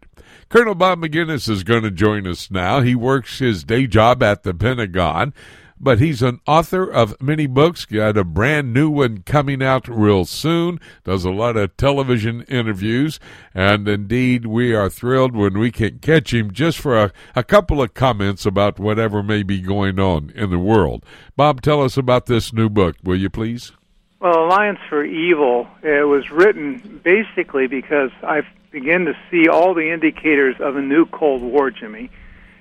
[0.50, 2.80] Colonel Bob Maginnis is going to join us now.
[2.80, 5.34] He works his day job at the Pentagon,
[5.78, 7.84] but he's an author of many books.
[7.84, 10.80] Got a brand new one coming out real soon.
[11.04, 13.20] Does a lot of television interviews,
[13.54, 17.82] and indeed, we are thrilled when we can catch him just for a, a couple
[17.82, 21.06] of comments about whatever may be going on in the world.
[21.36, 23.74] Bob, tell us about this new book, will you please?
[24.20, 29.91] Well, Alliance for Evil, it was written basically because I've begin to see all the
[29.91, 32.09] indicators of a new Cold War, Jimmy.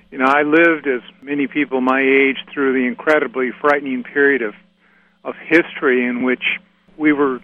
[0.09, 4.55] You know, I lived, as many people my age, through the incredibly frightening period of,
[5.23, 6.43] of history in which
[6.95, 7.41] we were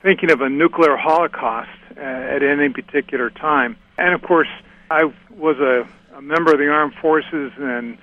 [0.00, 3.76] thinking of a nuclear holocaust uh, at any particular time.
[3.98, 4.48] And of course,
[4.90, 7.98] I was a, a member of the armed forces and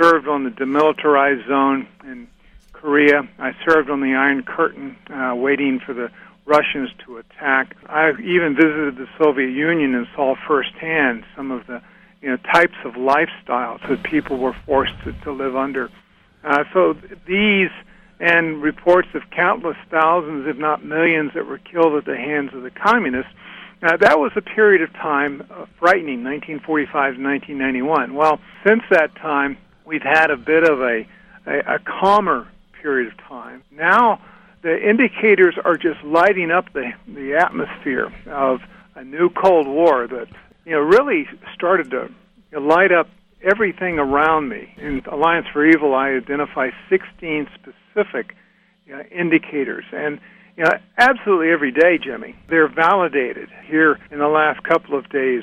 [0.00, 2.26] served on the demilitarized zone in
[2.84, 3.22] Korea.
[3.38, 6.10] I served on the Iron Curtain, uh, waiting for the
[6.44, 7.74] Russians to attack.
[7.86, 11.80] I even visited the Soviet Union and saw firsthand some of the
[12.20, 15.88] you know types of lifestyles that people were forced to, to live under.
[16.44, 16.92] Uh, so
[17.26, 17.70] these
[18.20, 22.62] and reports of countless thousands, if not millions, that were killed at the hands of
[22.62, 23.32] the communists.
[23.82, 28.14] Uh, that was a period of time uh, frightening, 1945 to 1991.
[28.14, 29.56] Well, since that time,
[29.86, 31.08] we've had a bit of a,
[31.46, 32.46] a, a calmer
[32.84, 33.64] period of time.
[33.72, 34.20] Now
[34.62, 38.60] the indicators are just lighting up the the atmosphere of
[38.94, 40.26] a new Cold War that
[40.66, 43.08] you know really started to light up
[43.42, 44.74] everything around me.
[44.76, 48.36] In Alliance for Evil, I identify 16 specific
[48.86, 50.20] you know, indicators, and
[50.56, 50.64] you
[50.98, 53.48] absolutely every day, Jimmy, they're validated.
[53.66, 55.42] Here in the last couple of days,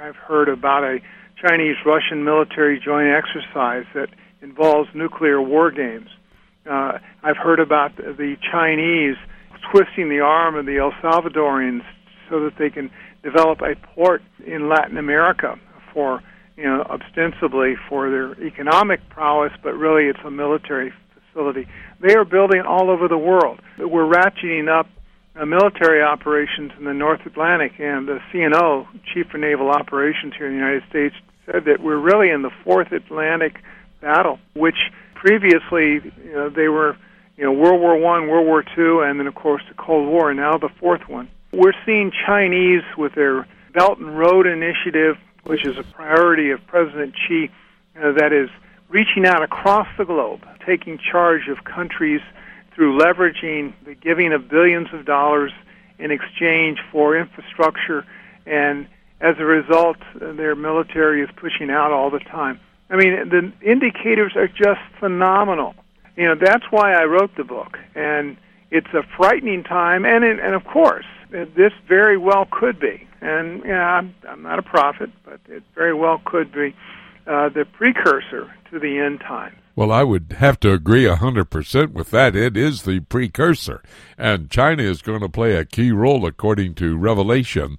[0.00, 0.98] I've heard about a
[1.44, 4.08] Chinese-Russian military joint exercise that
[4.40, 6.08] involves nuclear war games.
[6.68, 9.16] Uh, I've heard about the Chinese
[9.70, 11.82] twisting the arm of the El Salvadorians
[12.28, 12.90] so that they can
[13.22, 15.58] develop a port in Latin America
[15.92, 16.22] for,
[16.56, 21.66] you know, ostensibly for their economic prowess, but really it's a military facility.
[22.00, 23.60] They are building all over the world.
[23.78, 24.86] We're ratcheting up
[25.34, 30.46] uh, military operations in the North Atlantic, and the CNO, Chief of Naval Operations here
[30.46, 31.14] in the United States,
[31.44, 33.56] said that we're really in the Fourth Atlantic
[34.00, 34.76] battle, which
[35.16, 36.96] previously you know, they were
[37.36, 40.30] you know World War One, World War Two, and then of course the Cold War,
[40.30, 41.28] and now the fourth one.
[41.52, 47.14] We're seeing Chinese with their Belt and Road Initiative, which is a priority of President
[47.26, 47.50] Xi,
[47.96, 48.48] uh, that is
[48.88, 52.20] reaching out across the globe, taking charge of countries
[52.74, 55.52] through leveraging the giving of billions of dollars
[55.98, 58.04] in exchange for infrastructure,
[58.44, 58.86] and
[59.20, 62.60] as a result, their military is pushing out all the time.
[62.90, 65.74] I mean, the indicators are just phenomenal.
[66.16, 68.36] You know, that's why I wrote the book, and
[68.70, 70.04] it's a frightening time.
[70.04, 73.06] And it, and of course, this very well could be.
[73.20, 76.74] And you know, I'm, I'm not a prophet, but it very well could be
[77.26, 79.56] uh, the precursor to the end times.
[79.74, 82.34] Well, I would have to agree 100% with that.
[82.34, 83.82] It is the precursor.
[84.16, 87.76] And China is going to play a key role, according to Revelation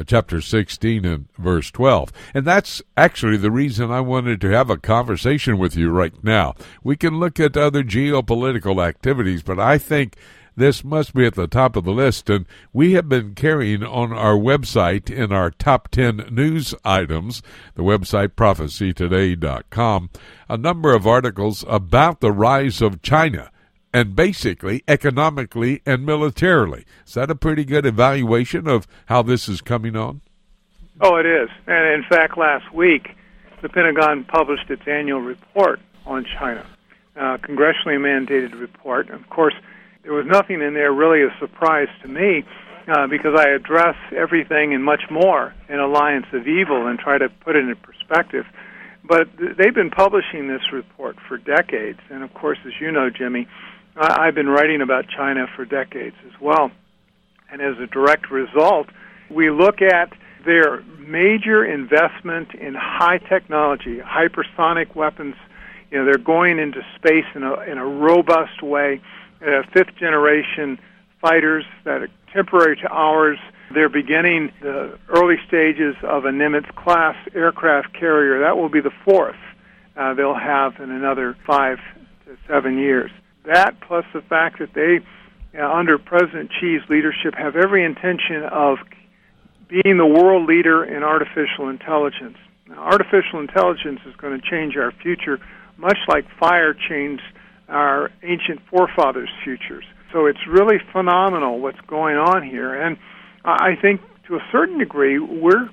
[0.00, 2.10] uh, chapter 16 and verse 12.
[2.34, 6.54] And that's actually the reason I wanted to have a conversation with you right now.
[6.82, 10.16] We can look at other geopolitical activities, but I think
[10.56, 12.30] this must be at the top of the list.
[12.30, 17.42] And we have been carrying on our website in our top 10 news items,
[17.74, 20.10] the website prophecytoday.com,
[20.48, 23.50] a number of articles about the rise of China
[23.92, 26.84] and basically economically and militarily.
[27.06, 30.20] Is that a pretty good evaluation of how this is coming on?
[31.00, 31.48] Oh, it is.
[31.66, 33.10] And in fact, last week,
[33.62, 36.66] the Pentagon published its annual report on China,
[37.16, 39.10] a congressionally mandated report.
[39.10, 39.54] Of course,
[40.02, 42.44] there was nothing in there really a surprise to me
[42.88, 47.28] uh, because I address everything and much more in Alliance of Evil and try to
[47.28, 48.46] put it in perspective.
[49.04, 52.00] But they've been publishing this report for decades.
[52.10, 53.48] And of course, as you know, Jimmy,
[53.96, 56.70] I've been writing about China for decades as well.
[57.50, 58.88] And as a direct result,
[59.28, 60.12] we look at
[60.44, 65.34] their major investment in high technology, hypersonic weapons.
[65.90, 69.00] You know, they're going into space in a in a robust way.
[69.42, 70.78] Uh, fifth generation
[71.20, 73.38] fighters that are temporary to ours.
[73.72, 78.40] They're beginning the early stages of a Nimitz class aircraft carrier.
[78.40, 79.36] That will be the fourth
[79.96, 81.78] uh, they'll have in another five
[82.24, 83.10] to seven years.
[83.44, 85.00] That plus the fact that they,
[85.58, 88.78] uh, under President Xi's leadership, have every intention of
[89.68, 92.36] being the world leader in artificial intelligence.
[92.68, 95.38] Now, artificial intelligence is going to change our future
[95.80, 97.22] much like fire changed
[97.68, 99.84] our ancient forefathers' futures.
[100.12, 102.74] So it's really phenomenal what's going on here.
[102.74, 102.96] And
[103.44, 105.70] I think to a certain degree, we're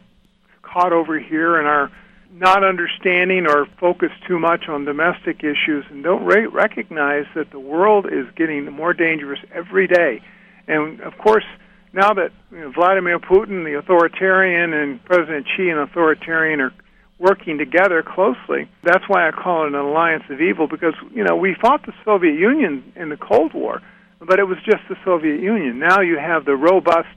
[0.62, 1.92] caught over here in our
[2.40, 7.60] not understanding or focus too much on domestic issues and don't re- recognize that the
[7.60, 10.22] world is getting more dangerous every day.
[10.68, 11.46] And of course,
[11.94, 16.74] now that you know, Vladimir Putin, the authoritarian, and President Xi, an authoritarian, are
[17.20, 18.70] working together closely.
[18.84, 21.94] That's why I call it an alliance of evil because you know we fought the
[22.06, 23.82] Soviet Union in the Cold War,
[24.20, 25.80] but it was just the Soviet Union.
[25.80, 27.17] Now you have the robust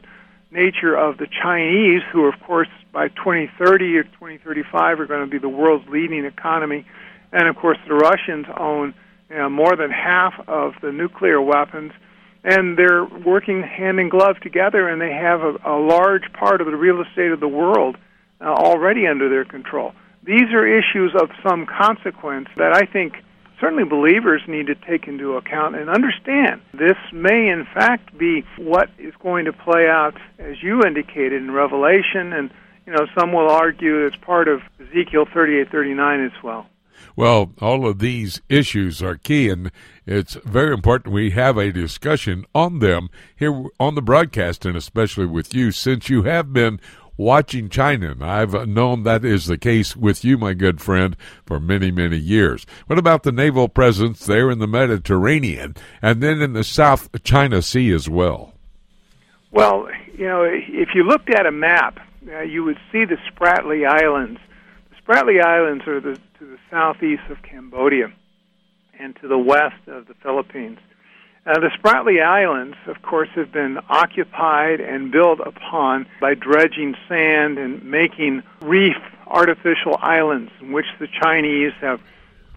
[0.51, 5.39] nature of the Chinese, who of course by 2030 or 2035 are going to be
[5.39, 6.85] the world's leading economy,
[7.33, 8.95] and of course the Russians own
[9.31, 11.93] you know, more than half of the nuclear weapons.
[12.43, 16.67] And they're working hand in glove together, and they have a, a large part of
[16.67, 17.97] the real estate of the world
[18.41, 19.93] uh, already under their control.
[20.25, 23.23] These are issues of some consequence that I think
[23.61, 26.63] certainly believers need to take into account and understand.
[26.73, 31.51] This may, in fact, be what is going to play out, as you indicated in
[31.51, 32.51] Revelation, and
[32.87, 36.67] you know some will argue it's part of Ezekiel 38, 39 as well.
[37.17, 39.71] Well, all of these issues are key, and
[40.07, 45.27] it's very important we have a discussion on them here on the broadcast, and especially
[45.27, 46.81] with you, since you have been
[47.21, 48.13] watching China.
[48.13, 52.17] And I've known that is the case with you, my good friend, for many, many
[52.17, 52.67] years.
[52.87, 57.63] What about the naval presence there in the Mediterranean and then in the South China
[57.63, 58.55] Sea as well?
[59.53, 62.01] Well, you know, if you looked at a map,
[62.33, 64.41] uh, you would see the Spratly Islands.
[64.91, 68.13] The Spratly Islands are the, to the southeast of Cambodia
[68.99, 70.79] and to the west of the Philippines.
[71.47, 77.57] Uh, the Spratly Islands, of course, have been occupied and built upon by dredging sand
[77.59, 82.01] and making reef artificial islands in which the Chinese have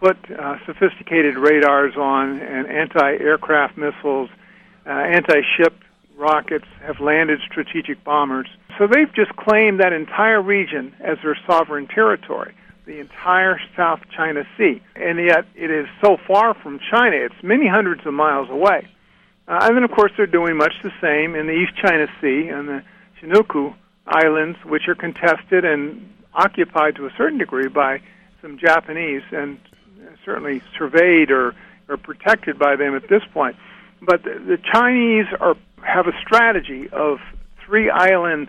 [0.01, 4.29] put uh, sophisticated radars on and anti-aircraft missiles,
[4.86, 5.73] uh, anti-ship
[6.17, 8.47] rockets have landed strategic bombers.
[8.77, 12.53] So they've just claimed that entire region as their sovereign territory
[12.86, 14.81] the entire South China Sea.
[14.95, 18.88] And yet it is so far from China, it's many hundreds of miles away.
[19.47, 22.47] Uh, and then, of course, they're doing much the same in the East China Sea
[22.47, 22.84] and the
[23.21, 23.73] Senkaku
[24.07, 28.01] Islands, which are contested and occupied to a certain degree by
[28.41, 29.59] some Japanese and
[30.25, 31.55] certainly surveyed or,
[31.89, 33.55] or protected by them at this point.
[34.01, 37.19] But the, the Chinese are have a strategy of
[37.65, 38.47] three island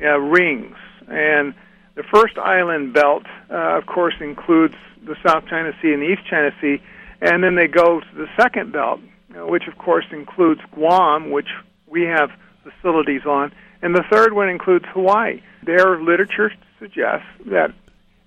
[0.00, 0.76] uh, rings,
[1.08, 1.54] and
[1.98, 6.22] the first island belt, uh, of course, includes the South China Sea and the East
[6.30, 6.80] China Sea,
[7.20, 9.00] and then they go to the second belt,
[9.34, 11.48] which of course includes Guam, which
[11.88, 12.30] we have
[12.62, 15.42] facilities on, and the third one includes Hawaii.
[15.64, 17.74] Their literature suggests that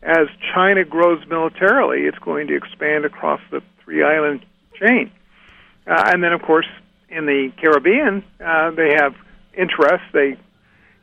[0.03, 4.45] as China grows militarily, it's going to expand across the three island
[4.75, 5.11] chain.
[5.87, 6.67] Uh, and then, of course,
[7.07, 9.15] in the Caribbean, uh, they have
[9.53, 10.07] interests.
[10.11, 10.37] They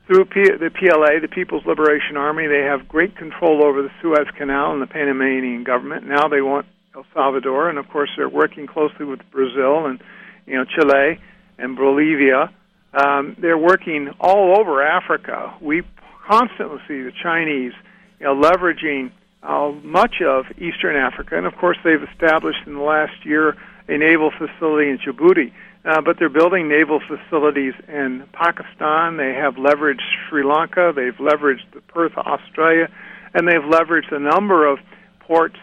[0.09, 4.26] through P- the PLA, the People's Liberation Army, they have great control over the Suez
[4.36, 6.06] Canal and the Panamanian government.
[6.06, 10.00] Now they want El Salvador, and of course they're working closely with Brazil and
[10.46, 11.20] you know Chile
[11.59, 12.50] and Bolivia.
[12.94, 15.54] Um, they're working all over Africa.
[15.61, 15.82] We
[16.26, 17.74] constantly see the Chinese
[18.18, 22.80] you know, leveraging uh, much of Eastern Africa, and of course they've established in the
[22.80, 23.56] last year
[23.88, 25.52] a naval facility in Djibouti.
[25.89, 29.16] Uh, but they're building naval facilities in Pakistan.
[29.16, 30.93] They have leveraged Sri Lanka.
[30.95, 32.89] They've leveraged Perth, Australia,
[33.32, 34.80] and they've leveraged a number of
[35.20, 35.57] ports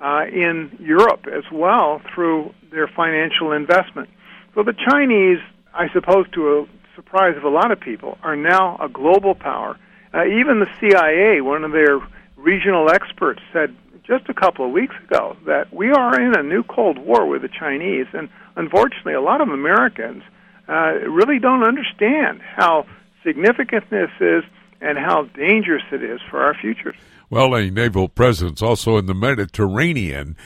[0.00, 4.08] uh, in Europe as well through their financial investment.
[4.56, 5.38] So the Chinese,
[5.72, 6.66] I suppose, to a
[6.96, 9.78] surprise of a lot of people, are now a global power.
[10.12, 12.00] Uh, even the CIA, one of their
[12.36, 16.64] regional experts, said just a couple of weeks ago that we are in a new
[16.64, 20.22] Cold War with the Chinese, and unfortunately, a lot of Americans
[20.68, 22.86] uh, really don't understand how
[23.24, 24.44] significant this is
[24.80, 26.96] and how dangerous it is for our futures.
[27.28, 30.36] Well, a naval presence also in the Mediterranean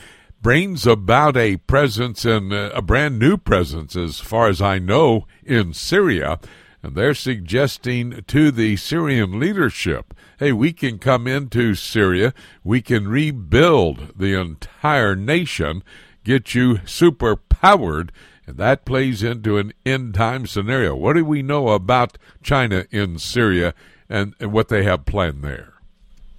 [0.41, 5.73] brings about a presence and a brand new presence, as far as I know, in
[5.73, 6.39] Syria.
[6.83, 12.33] And they're suggesting to the Syrian leadership hey, we can come into Syria,
[12.63, 15.81] we can rebuild the entire nation,
[16.25, 18.11] get you super powered,
[18.45, 20.93] and that plays into an end time scenario.
[20.95, 23.73] What do we know about China in Syria
[24.09, 25.75] and, and what they have planned there?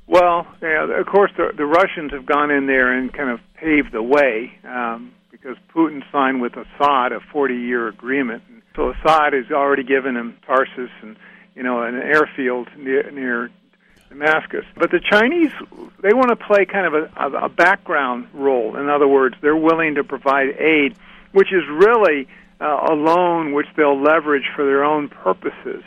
[0.07, 3.93] Well, yeah, of course, the, the Russians have gone in there and kind of paved
[3.93, 8.43] the way um, because Putin signed with Assad a 40 year agreement
[8.76, 11.16] so Assad has already given him Tartus and
[11.55, 13.51] you know an airfield near, near
[14.09, 14.64] Damascus.
[14.76, 15.50] But the Chinese,
[16.02, 18.76] they want to play kind of a, a background role.
[18.76, 20.96] In other words, they're willing to provide aid,
[21.32, 22.28] which is really
[22.61, 25.82] uh, a loan which they'll leverage for their own purposes.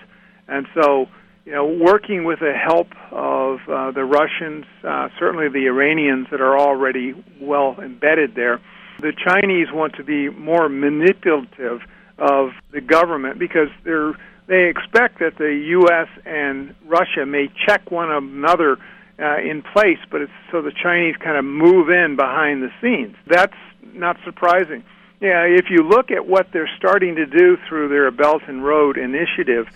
[0.47, 1.07] And so,
[1.45, 6.41] you know, working with the help of uh, the Russians, uh, certainly the Iranians that
[6.41, 8.59] are already well embedded there,
[8.99, 11.81] the Chinese want to be more manipulative
[12.17, 14.13] of the government because they're
[14.49, 16.07] they expect that the U.S.
[16.25, 18.77] and Russia may check one another
[19.19, 23.15] uh, in place, but it's so the Chinese kind of move in behind the scenes.
[23.27, 23.53] That's
[23.93, 24.83] not surprising.
[25.21, 28.97] Yeah, if you look at what they're starting to do through their Belt and Road
[28.97, 29.67] initiative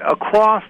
[0.00, 0.64] across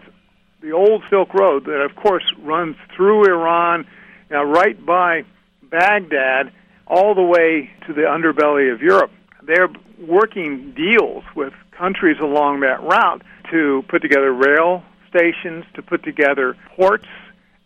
[0.61, 3.87] the old Silk Road, that of course runs through Iran,
[4.33, 5.23] uh, right by
[5.71, 6.53] Baghdad,
[6.89, 9.13] all the way to the underbelly of Europe.
[9.45, 9.69] They're
[10.01, 16.57] working deals with countries along that route to put together rail stations, to put together
[16.77, 17.07] ports,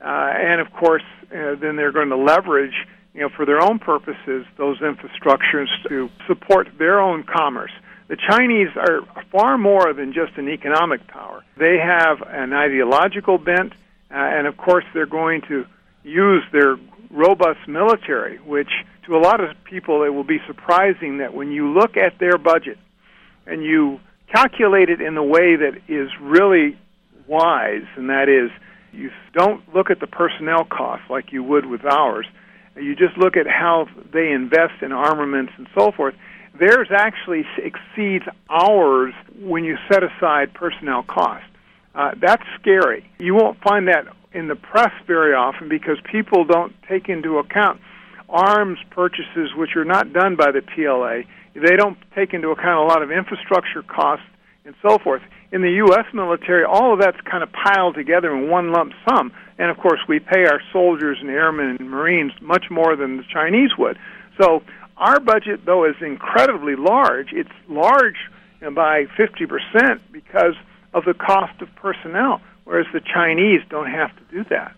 [0.00, 2.74] uh, and of course, uh, then they're going to leverage,
[3.14, 7.72] you know, for their own purposes, those infrastructures to support their own commerce.
[8.08, 9.00] The Chinese are
[9.32, 11.42] far more than just an economic power.
[11.56, 13.72] They have an ideological bent,
[14.10, 15.66] uh, and of course, they're going to
[16.04, 16.76] use their
[17.10, 18.70] robust military, which
[19.06, 22.38] to a lot of people it will be surprising that when you look at their
[22.38, 22.78] budget
[23.46, 24.00] and you
[24.32, 26.78] calculate it in a way that is really
[27.26, 28.50] wise, and that is
[28.92, 32.26] you don't look at the personnel costs like you would with ours.
[32.76, 36.14] You just look at how they invest in armaments and so forth.
[36.58, 41.48] Theirs actually exceeds ours when you set aside personnel costs.
[41.94, 43.10] Uh, that's scary.
[43.18, 47.80] You won't find that in the press very often because people don't take into account
[48.28, 51.22] arms purchases which are not done by the PLA
[51.60, 54.26] they don't take into account a lot of infrastructure costs
[54.64, 55.22] and so forth.
[55.52, 56.04] In the U.S.
[56.12, 59.32] military, all of that's kind of piled together in one lump sum.
[59.58, 63.24] And of course, we pay our soldiers and airmen and Marines much more than the
[63.32, 63.96] Chinese would.
[64.40, 64.62] So
[64.96, 67.28] our budget, though, is incredibly large.
[67.32, 68.16] It's large
[68.60, 70.54] by 50% because
[70.92, 74.74] of the cost of personnel, whereas the Chinese don't have to do that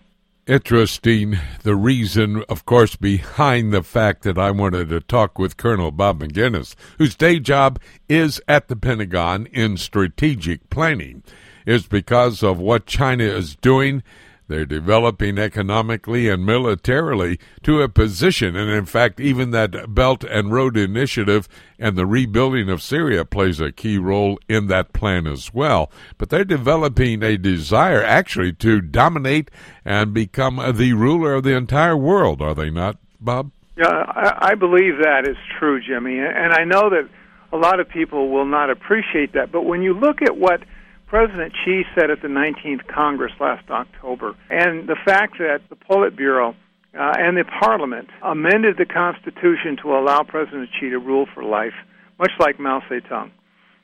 [0.49, 1.37] interesting.
[1.61, 6.21] The reason, of course, behind the fact that I wanted to talk with Colonel Bob
[6.21, 7.79] Maginnis, whose day job
[8.09, 11.23] is at the Pentagon in strategic planning,
[11.67, 14.01] is because of what China is doing
[14.49, 20.51] they're developing economically and militarily to a position, and in fact, even that Belt and
[20.51, 21.47] Road Initiative
[21.77, 25.91] and the rebuilding of Syria plays a key role in that plan as well.
[26.17, 29.51] But they're developing a desire actually to dominate
[29.85, 33.51] and become the ruler of the entire world, are they not, Bob?
[33.77, 36.17] Yeah, I, I believe that is true, Jimmy.
[36.17, 37.07] And I know that
[37.53, 39.51] a lot of people will not appreciate that.
[39.51, 40.61] But when you look at what
[41.09, 46.53] President Xi said at the 19th Congress last October, and the fact that the Politburo
[46.53, 51.73] uh, and the Parliament amended the Constitution to allow President Xi to rule for life,
[52.19, 53.31] much like Mao Zedong.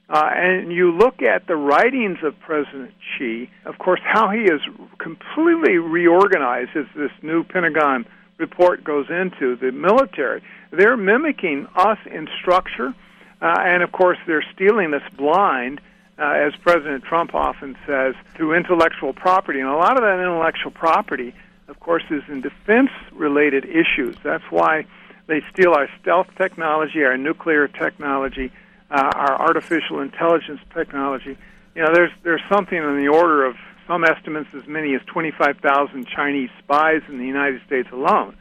[0.08, 4.62] Uh, and you look at the writings of President Xi, of course, how he is
[5.00, 8.06] completely reorganized as this new Pentagon
[8.38, 10.44] report goes into the military.
[10.72, 12.94] They're mimicking us in structure,
[13.42, 15.82] uh, and of course, they're stealing us blind
[16.18, 19.60] uh, as President Trump often says, through intellectual property.
[19.60, 21.34] And a lot of that intellectual property,
[21.68, 24.16] of course, is in defense related issues.
[24.24, 24.86] That's why
[25.28, 28.52] they steal our stealth technology, our nuclear technology,
[28.90, 31.38] uh, our artificial intelligence technology.
[31.76, 33.56] You know, there's, there's something in the order of
[33.88, 38.38] some estimates as many as 25,000 Chinese spies in the United States alone.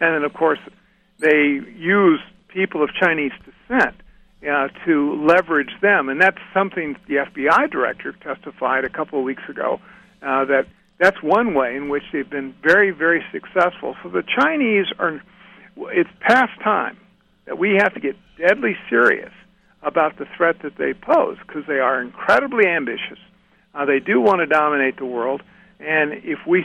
[0.00, 0.58] And then, of course,
[1.18, 3.94] they use people of Chinese descent
[4.42, 6.08] uh, to leverage them.
[6.08, 9.80] And that's something the FBI director testified a couple of weeks ago
[10.22, 10.66] uh, that
[10.98, 13.96] that's one way in which they've been very, very successful.
[14.02, 15.22] So the Chinese are,
[15.76, 16.98] it's past time
[17.46, 19.32] that we have to get deadly serious
[19.82, 23.18] about the threat that they pose because they are incredibly ambitious.
[23.74, 25.42] Uh, they do want to dominate the world,
[25.78, 26.64] and if we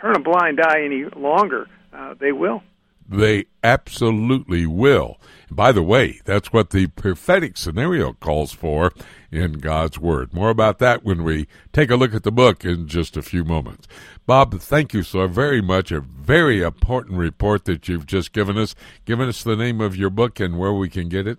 [0.00, 2.62] turn a blind eye any longer, uh, they will.
[3.08, 5.18] They absolutely will.
[5.54, 8.92] By the way, that's what the prophetic scenario calls for
[9.30, 10.34] in God's Word.
[10.34, 13.44] More about that when we take a look at the book in just a few
[13.44, 13.88] moments.
[14.26, 15.90] Bob, thank you so very much.
[15.90, 18.74] A very important report that you've just given us.
[19.04, 21.38] Given us the name of your book and where we can get it.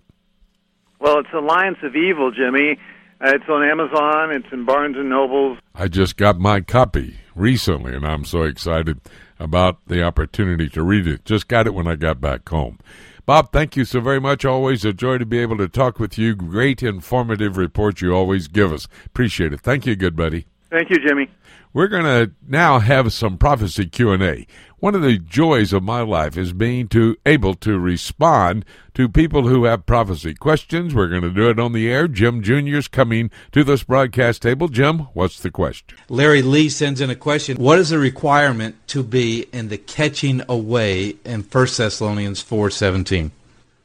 [1.00, 2.78] Well, it's Alliance of Evil, Jimmy.
[3.20, 4.30] Uh, it's on Amazon.
[4.32, 5.58] It's in Barnes and Nobles.
[5.74, 9.00] I just got my copy recently, and I'm so excited
[9.38, 11.24] about the opportunity to read it.
[11.24, 12.78] Just got it when I got back home.
[13.26, 14.44] Bob, thank you so very much.
[14.44, 16.34] Always a joy to be able to talk with you.
[16.34, 18.86] Great informative report you always give us.
[19.06, 19.60] Appreciate it.
[19.60, 20.46] Thank you, good buddy.
[20.74, 21.30] Thank you, Jimmy.
[21.72, 24.44] We're going to now have some prophecy Q&A.
[24.78, 28.64] One of the joys of my life is being to able to respond
[28.94, 30.92] to people who have prophecy questions.
[30.92, 32.08] We're going to do it on the air.
[32.08, 32.78] Jim Jr.
[32.78, 34.66] is coming to this broadcast table.
[34.66, 35.96] Jim, what's the question?
[36.08, 37.56] Larry Lee sends in a question.
[37.56, 43.30] What is the requirement to be in the catching away in 1 Thessalonians 4:17?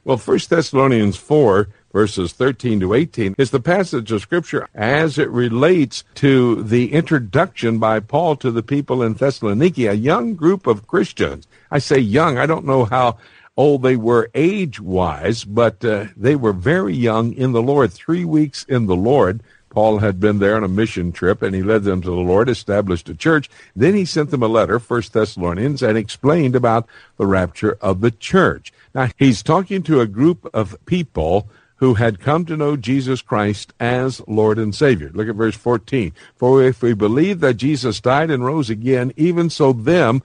[0.04, 5.30] Well, 1 Thessalonians 4 verses 13 to 18 is the passage of scripture as it
[5.30, 10.88] relates to the introduction by Paul to the people in Thessaloniki, a young group of
[10.88, 11.48] Christians.
[11.72, 13.18] I say young, I don't know how
[13.58, 18.24] old they were age wise, but uh, they were very young in the Lord, three
[18.24, 19.44] weeks in the Lord.
[19.70, 22.50] Paul had been there on a mission trip and he led them to the Lord,
[22.50, 23.50] established a church.
[23.76, 26.88] Then he sent them a letter, First Thessalonians, and explained about
[27.18, 28.74] the rapture of the church.
[28.96, 33.74] Now he's talking to a group of people who had come to know Jesus Christ
[33.80, 35.12] as Lord and Savior.
[35.14, 36.14] Look at verse 14.
[36.36, 40.22] For if we believe that Jesus died and rose again, even so them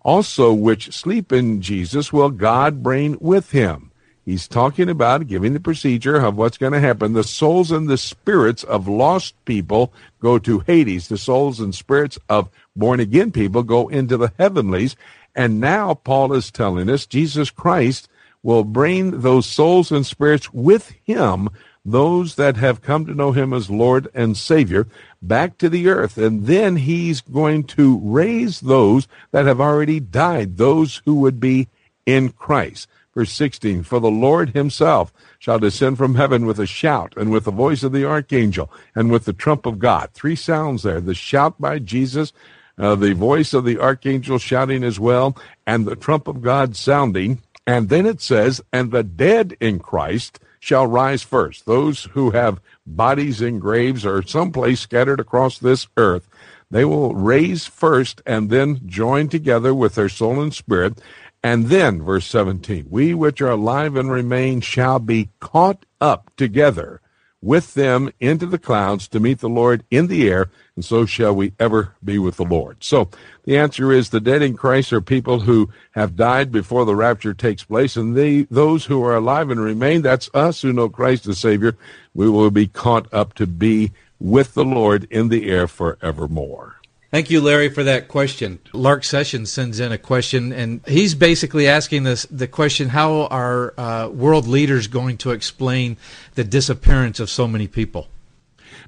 [0.00, 3.92] also which sleep in Jesus will God bring with him.
[4.24, 7.12] He's talking about giving the procedure of what's going to happen.
[7.12, 11.06] The souls and the spirits of lost people go to Hades.
[11.06, 14.96] The souls and spirits of born again people go into the heavenlies.
[15.36, 18.08] And now Paul is telling us Jesus Christ
[18.46, 21.48] will bring those souls and spirits with him,
[21.84, 24.86] those that have come to know him as Lord and Savior,
[25.20, 26.16] back to the earth.
[26.16, 31.66] And then he's going to raise those that have already died, those who would be
[32.06, 32.88] in Christ.
[33.16, 37.46] Verse 16, For the Lord himself shall descend from heaven with a shout, and with
[37.46, 40.10] the voice of the archangel, and with the trump of God.
[40.12, 41.00] Three sounds there.
[41.00, 42.32] The shout by Jesus,
[42.78, 45.36] uh, the voice of the archangel shouting as well,
[45.66, 47.40] and the trump of God sounding.
[47.66, 51.66] And then it says, and the dead in Christ shall rise first.
[51.66, 56.28] Those who have bodies in graves or someplace scattered across this earth,
[56.70, 61.00] they will raise first and then join together with their soul and spirit.
[61.42, 67.00] And then, verse 17, we which are alive and remain shall be caught up together
[67.46, 71.32] with them into the clouds to meet the Lord in the air, and so shall
[71.32, 72.82] we ever be with the Lord.
[72.82, 73.08] So
[73.44, 77.34] the answer is the dead in Christ are people who have died before the rapture
[77.34, 81.28] takes place, and they, those who are alive and remain, that's us who know Christ
[81.28, 81.76] as Savior,
[82.14, 86.75] we will be caught up to be with the Lord in the air forevermore.
[87.10, 88.58] Thank you, Larry, for that question.
[88.72, 93.74] Lark Sessions sends in a question, and he's basically asking this the question: How are
[93.78, 95.96] uh, world leaders going to explain
[96.34, 98.08] the disappearance of so many people?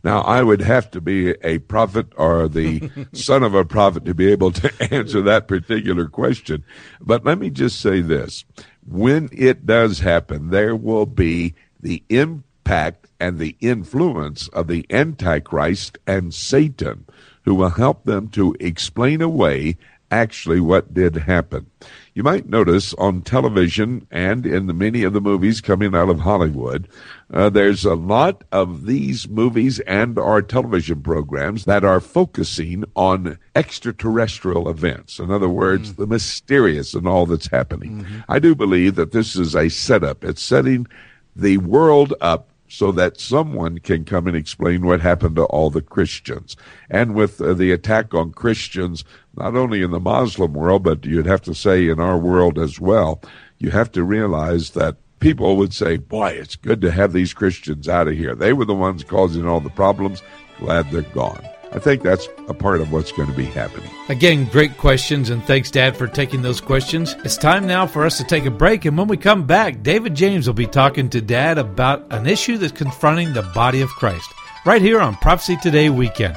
[0.03, 4.15] Now, I would have to be a prophet or the son of a prophet to
[4.15, 6.65] be able to answer that particular question.
[7.01, 8.45] But let me just say this
[8.87, 15.99] when it does happen, there will be the impact and the influence of the Antichrist
[16.07, 17.07] and Satan
[17.45, 19.77] who will help them to explain away
[20.11, 21.67] actually what did happen.
[22.15, 26.21] You might notice on television and in the many of the movies coming out of
[26.21, 26.89] Hollywood,
[27.33, 33.39] uh, there's a lot of these movies and our television programs that are focusing on
[33.55, 35.19] extraterrestrial events.
[35.19, 36.03] In other words, mm-hmm.
[36.03, 38.03] the mysterious and all that's happening.
[38.03, 38.21] Mm-hmm.
[38.29, 40.25] I do believe that this is a setup.
[40.25, 40.87] It's setting
[41.37, 45.83] the world up so that someone can come and explain what happened to all the
[45.83, 46.57] Christians.
[46.91, 49.05] And with uh, the attack on Christians,
[49.35, 52.79] not only in the Muslim world, but you'd have to say in our world as
[52.79, 53.21] well,
[53.59, 57.89] you have to realize that people would say, boy, it's good to have these Christians
[57.89, 58.35] out of here.
[58.35, 60.23] They were the ones causing all the problems.
[60.59, 61.45] Glad they're gone.
[61.73, 63.91] I think that's a part of what's going to be happening.
[64.09, 67.15] Again, great questions, and thanks, Dad, for taking those questions.
[67.25, 70.15] It's time now for us to take a break, and when we come back, David
[70.15, 74.33] James will be talking to Dad about an issue that's confronting the body of Christ,
[74.65, 76.37] right here on Prophecy Today Weekend.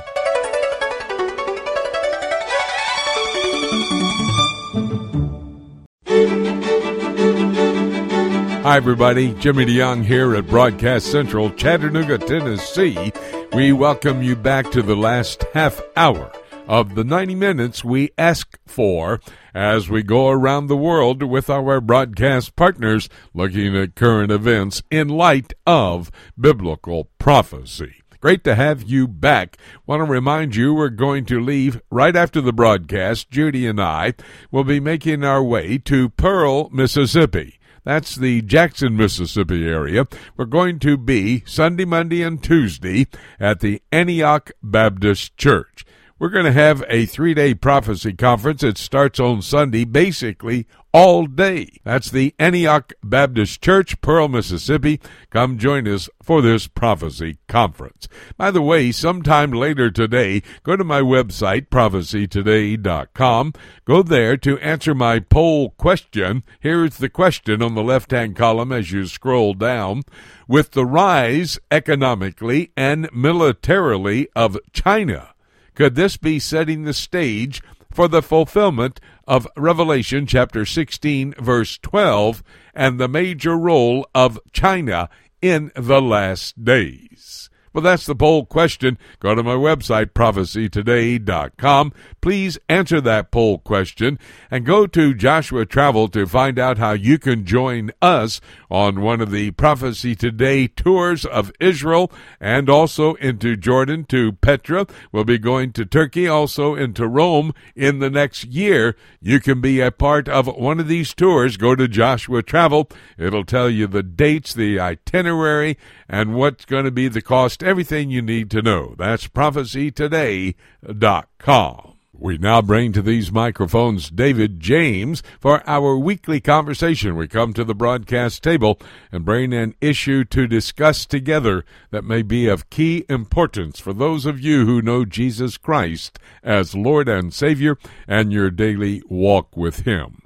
[8.63, 9.33] Hi, everybody.
[9.33, 13.11] Jimmy DeYoung here at Broadcast Central, Chattanooga, Tennessee.
[13.53, 16.31] We welcome you back to the last half hour
[16.67, 19.19] of the 90 minutes we ask for
[19.55, 25.07] as we go around the world with our broadcast partners looking at current events in
[25.09, 28.03] light of biblical prophecy.
[28.19, 29.57] Great to have you back.
[29.87, 33.31] Want to remind you we're going to leave right after the broadcast.
[33.31, 34.13] Judy and I
[34.51, 37.57] will be making our way to Pearl, Mississippi.
[37.83, 40.05] That's the Jackson, Mississippi area.
[40.37, 43.07] We're going to be Sunday, Monday, and Tuesday
[43.39, 45.83] at the Antioch Baptist Church.
[46.21, 48.61] We're going to have a three day prophecy conference.
[48.61, 51.79] It starts on Sunday, basically all day.
[51.83, 55.01] That's the Antioch Baptist Church, Pearl, Mississippi.
[55.31, 58.07] Come join us for this prophecy conference.
[58.37, 63.53] By the way, sometime later today, go to my website, prophecytoday.com.
[63.85, 66.43] Go there to answer my poll question.
[66.59, 70.03] Here's the question on the left hand column as you scroll down.
[70.47, 75.31] With the rise economically and militarily of China,
[75.75, 77.61] could this be setting the stage
[77.91, 82.43] for the fulfillment of Revelation chapter 16, verse 12,
[82.73, 85.09] and the major role of China
[85.41, 87.30] in the last days?
[87.73, 88.97] Well, that's the poll question.
[89.19, 91.93] Go to my website, prophecytoday.com.
[92.19, 94.19] Please answer that poll question
[94.49, 99.21] and go to Joshua Travel to find out how you can join us on one
[99.21, 104.85] of the Prophecy Today tours of Israel and also into Jordan to Petra.
[105.11, 108.95] We'll be going to Turkey, also into Rome in the next year.
[109.21, 111.57] You can be a part of one of these tours.
[111.57, 112.89] Go to Joshua Travel.
[113.17, 115.77] It'll tell you the dates, the itinerary,
[116.09, 118.95] and what's going to be the cost, everything you need to know.
[118.97, 121.91] That's prophecytoday.com.
[122.21, 127.15] We now bring to these microphones David James for our weekly conversation.
[127.15, 128.79] We come to the broadcast table
[129.11, 134.27] and bring an issue to discuss together that may be of key importance for those
[134.27, 139.79] of you who know Jesus Christ as Lord and Savior and your daily walk with
[139.79, 140.20] Him.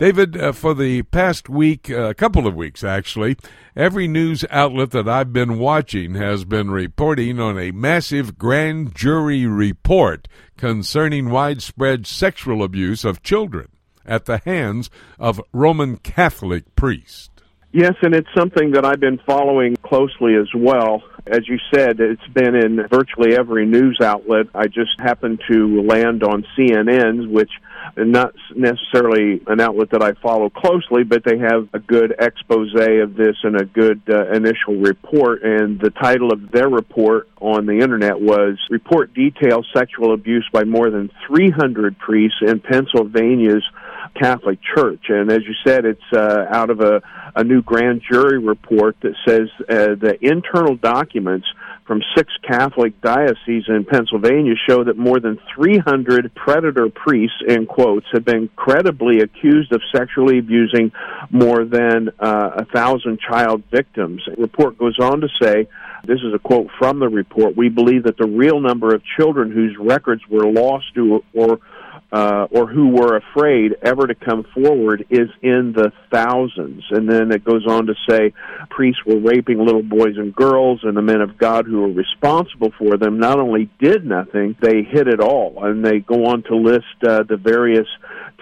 [0.00, 3.36] David, uh, for the past week, a uh, couple of weeks actually,
[3.76, 9.44] every news outlet that I've been watching has been reporting on a massive grand jury
[9.44, 10.26] report
[10.56, 13.68] concerning widespread sexual abuse of children
[14.06, 14.88] at the hands
[15.18, 17.28] of Roman Catholic priests.
[17.72, 21.02] Yes, and it's something that I've been following closely as well.
[21.26, 24.46] As you said, it's been in virtually every news outlet.
[24.54, 27.50] I just happened to land on CNN, which
[27.96, 33.14] not necessarily an outlet that I follow closely, but they have a good expose of
[33.14, 35.42] this and a good uh, initial report.
[35.42, 40.64] And the title of their report on the internet was Report Details Sexual Abuse by
[40.64, 43.64] More Than 300 Priests in Pennsylvania's
[44.14, 45.04] Catholic Church.
[45.08, 47.02] And as you said, it's uh, out of a,
[47.34, 51.46] a new grand jury report that says uh, the internal documents
[51.90, 58.06] from six Catholic dioceses in Pennsylvania show that more than 300 predator priests, in quotes,
[58.12, 60.92] have been credibly accused of sexually abusing
[61.32, 64.22] more than uh, a thousand child victims.
[64.24, 65.66] The report goes on to say,
[66.04, 69.50] this is a quote from the report, we believe that the real number of children
[69.50, 71.58] whose records were lost or
[72.12, 76.82] uh, or who were afraid ever to come forward is in the thousands.
[76.90, 78.32] And then it goes on to say
[78.68, 82.72] priests were raping little boys and girls, and the men of God who were responsible
[82.78, 85.64] for them not only did nothing, they hid it all.
[85.64, 87.86] And they go on to list uh, the various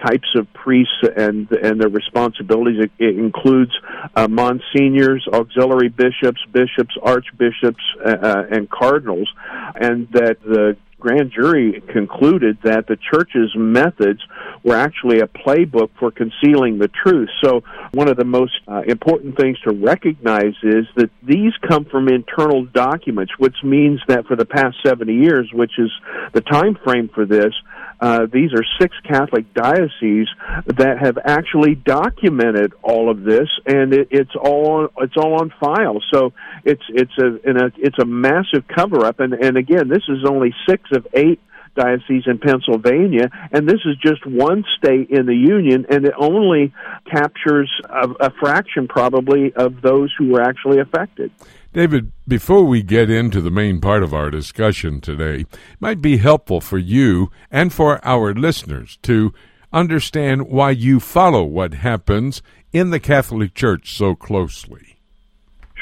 [0.03, 2.83] types of priests and and their responsibilities.
[2.83, 3.71] It, it includes
[4.15, 9.29] uh, monsignors, auxiliary bishops, bishops, archbishops, uh, uh and cardinals,
[9.75, 14.21] and that the grand jury concluded that the church's methods
[14.63, 17.29] were actually a playbook for concealing the truth.
[17.43, 22.07] So, one of the most uh, important things to recognize is that these come from
[22.09, 25.91] internal documents, which means that for the past 70 years, which is
[26.33, 27.53] the time frame for this,
[28.01, 30.29] uh, these are six Catholic dioceses
[30.67, 35.51] that have actually documented all of this, and it, it's all on, it's all on
[35.59, 36.01] file.
[36.13, 36.33] So
[36.63, 40.53] it's it's a, a it's a massive cover up, and and again, this is only
[40.67, 41.41] six of eight
[41.75, 46.73] diocese in Pennsylvania, and this is just one state in the union, and it only
[47.09, 51.31] captures a, a fraction, probably, of those who were actually affected.
[51.71, 56.17] David, before we get into the main part of our discussion today, it might be
[56.17, 59.33] helpful for you and for our listeners to
[59.71, 62.41] understand why you follow what happens
[62.71, 64.98] in the Catholic Church so closely.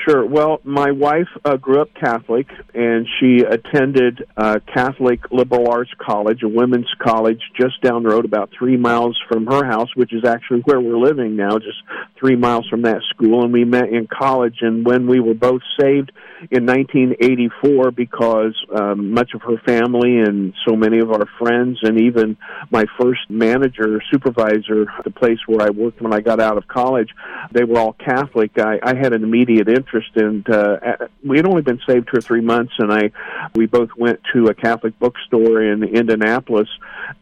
[0.05, 0.25] Sure.
[0.25, 6.43] Well, my wife uh, grew up Catholic, and she attended uh, Catholic Liberal Arts College,
[6.43, 10.23] a women's college just down the road, about three miles from her house, which is
[10.23, 11.79] actually where we're living now, just
[12.19, 13.43] three miles from that school.
[13.43, 16.11] And we met in college, and when we were both saved
[16.51, 21.99] in 1984, because um, much of her family and so many of our friends, and
[21.99, 22.37] even
[22.69, 27.09] my first manager, supervisor, the place where I worked when I got out of college,
[27.51, 28.57] they were all Catholic.
[28.57, 30.43] I, I had an immediate interest in.
[30.47, 33.11] Uh, we had only been saved two or three months, and I
[33.55, 36.69] we both went to a Catholic bookstore in Indianapolis,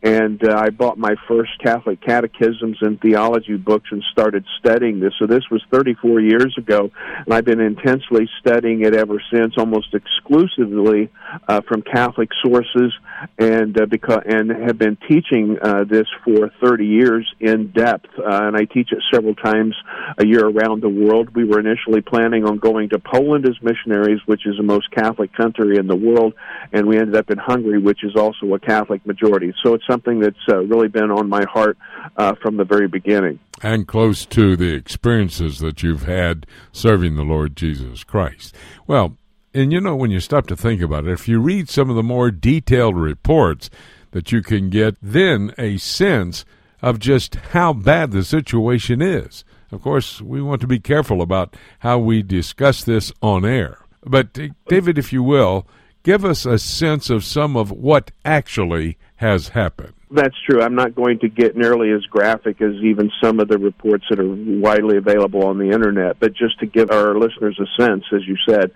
[0.04, 5.14] and uh, I bought my first Catholic catechisms and theology books and started studying this.
[5.20, 6.92] So this was 34 years ago,
[7.26, 11.10] and I've been intensely studying it ever since, almost exclusively
[11.48, 12.94] uh, from Catholic sources,
[13.38, 18.24] and uh, because and have been teaching uh, this for 30 years in depth, uh,
[18.26, 19.76] and I teach it several times
[20.18, 21.36] a year around the world.
[21.36, 25.34] We were initially planning on going to Poland as missionaries, which is the most Catholic
[25.34, 26.34] country in the world,
[26.74, 29.54] and we ended up in Hungary, which is also a Catholic majority.
[29.64, 31.78] So it's something that's uh, really been on my heart
[32.18, 33.40] uh, from the very beginning.
[33.62, 38.54] And close to the experiences that you've had serving the Lord Jesus Christ.
[38.86, 39.18] Well,
[39.54, 41.96] and you know, when you stop to think about it, if you read some of
[41.96, 43.70] the more detailed reports
[44.12, 46.44] that you can get, then a sense
[46.82, 49.46] of just how bad the situation is.
[49.72, 53.80] Of course, we want to be careful about how we discuss this on air.
[54.04, 54.38] But,
[54.68, 55.68] David, if you will,
[56.04, 59.95] give us a sense of some of what actually has happened.
[60.12, 60.62] That's true.
[60.62, 64.20] I'm not going to get nearly as graphic as even some of the reports that
[64.20, 68.22] are widely available on the internet, but just to give our listeners a sense, as
[68.28, 68.72] you said,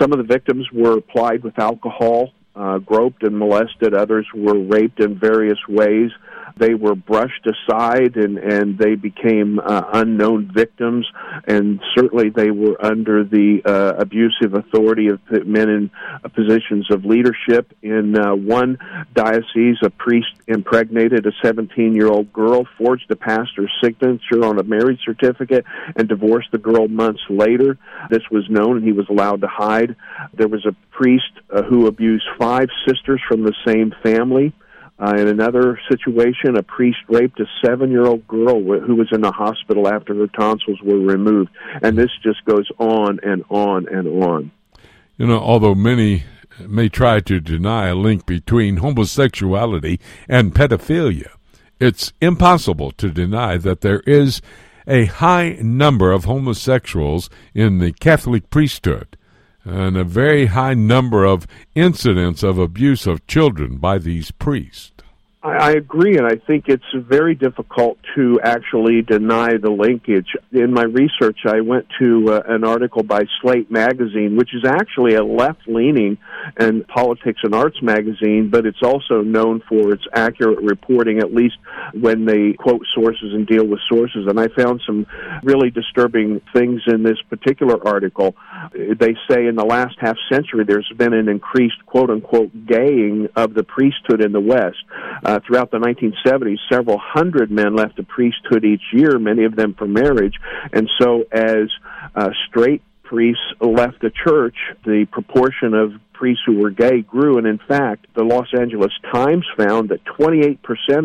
[0.00, 3.94] some of the victims were plied with alcohol, uh, groped and molested.
[3.94, 6.10] Others were raped in various ways
[6.56, 11.06] they were brushed aside and and they became uh, unknown victims.
[11.46, 15.90] And certainly they were under the uh, abusive authority of men in
[16.24, 17.72] uh, positions of leadership.
[17.82, 18.78] In uh, one
[19.14, 24.62] diocese a priest impregnated a 17 year old girl forged a pastor's signature on a
[24.62, 25.64] marriage certificate
[25.96, 27.78] and divorced the girl months later.
[28.10, 29.96] This was known and he was allowed to hide.
[30.34, 34.52] There was a priest uh, who abused five sisters from the same family
[35.02, 39.20] uh, in another situation, a priest raped a seven year old girl who was in
[39.20, 41.50] the hospital after her tonsils were removed.
[41.82, 44.52] And this just goes on and on and on.
[45.16, 46.22] You know, although many
[46.60, 49.98] may try to deny a link between homosexuality
[50.28, 51.30] and pedophilia,
[51.80, 54.40] it's impossible to deny that there is
[54.86, 59.16] a high number of homosexuals in the Catholic priesthood
[59.64, 64.91] and a very high number of incidents of abuse of children by these priests.
[65.44, 70.36] I agree, and I think it's very difficult to actually deny the linkage.
[70.52, 75.16] In my research, I went to uh, an article by Slate magazine, which is actually
[75.16, 76.16] a left leaning
[76.56, 81.56] and politics and arts magazine, but it's also known for its accurate reporting, at least
[81.92, 84.28] when they quote sources and deal with sources.
[84.28, 85.08] And I found some
[85.42, 88.36] really disturbing things in this particular article.
[88.74, 93.54] They say in the last half century, there's been an increased quote unquote gaying of
[93.54, 94.78] the priesthood in the West.
[95.24, 99.56] Uh, uh, throughout the 1970s, several hundred men left the priesthood each year, many of
[99.56, 100.34] them for marriage.
[100.72, 101.70] And so, as
[102.14, 107.48] uh, straight priests left the church, the proportion of priests who were gay grew, and
[107.48, 110.56] in fact, the Los Angeles Times found that 28%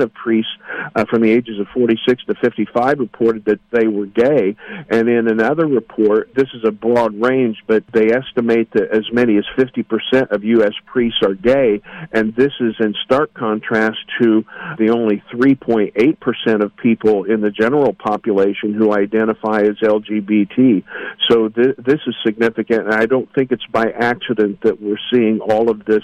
[0.03, 0.51] of priests
[0.95, 4.55] uh, from the ages of 46 to 55 reported that they were gay.
[4.91, 9.37] And in another report, this is a broad range, but they estimate that as many
[9.37, 10.73] as 50% of U.S.
[10.85, 14.45] priests are gay, and this is in stark contrast to
[14.77, 20.83] the only 3.8% of people in the general population who identify as LGBT.
[21.27, 25.39] So th- this is significant, and I don't think it's by accident that we're seeing
[25.39, 26.03] all of this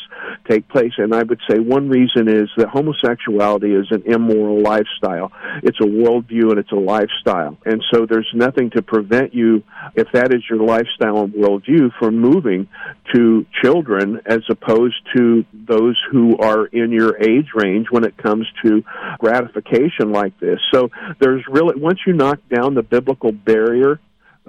[0.50, 0.94] take place.
[0.98, 5.32] And I would say one reason is that homosexuality is an immoral lifestyle.
[5.64, 7.58] It's a worldview and it's a lifestyle.
[7.66, 9.64] And so there's nothing to prevent you,
[9.96, 12.68] if that is your lifestyle and worldview, from moving
[13.14, 18.48] to children as opposed to those who are in your age range when it comes
[18.66, 18.84] to
[19.20, 20.60] gratification like this.
[20.74, 20.90] So
[21.20, 24.00] there's really, once you knock down the biblical barrier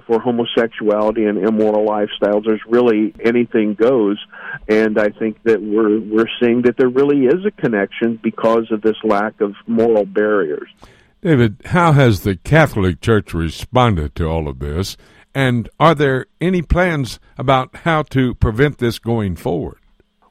[0.07, 2.45] for homosexuality and immoral lifestyles.
[2.45, 4.19] There's really anything goes,
[4.69, 8.83] and I think that we're we're seeing that there really is a connection because of
[8.83, 10.69] this lack of moral barriers.
[11.23, 14.97] David, how has the Catholic Church responded to all of this?
[15.35, 19.79] And are there any plans about how to prevent this going forward?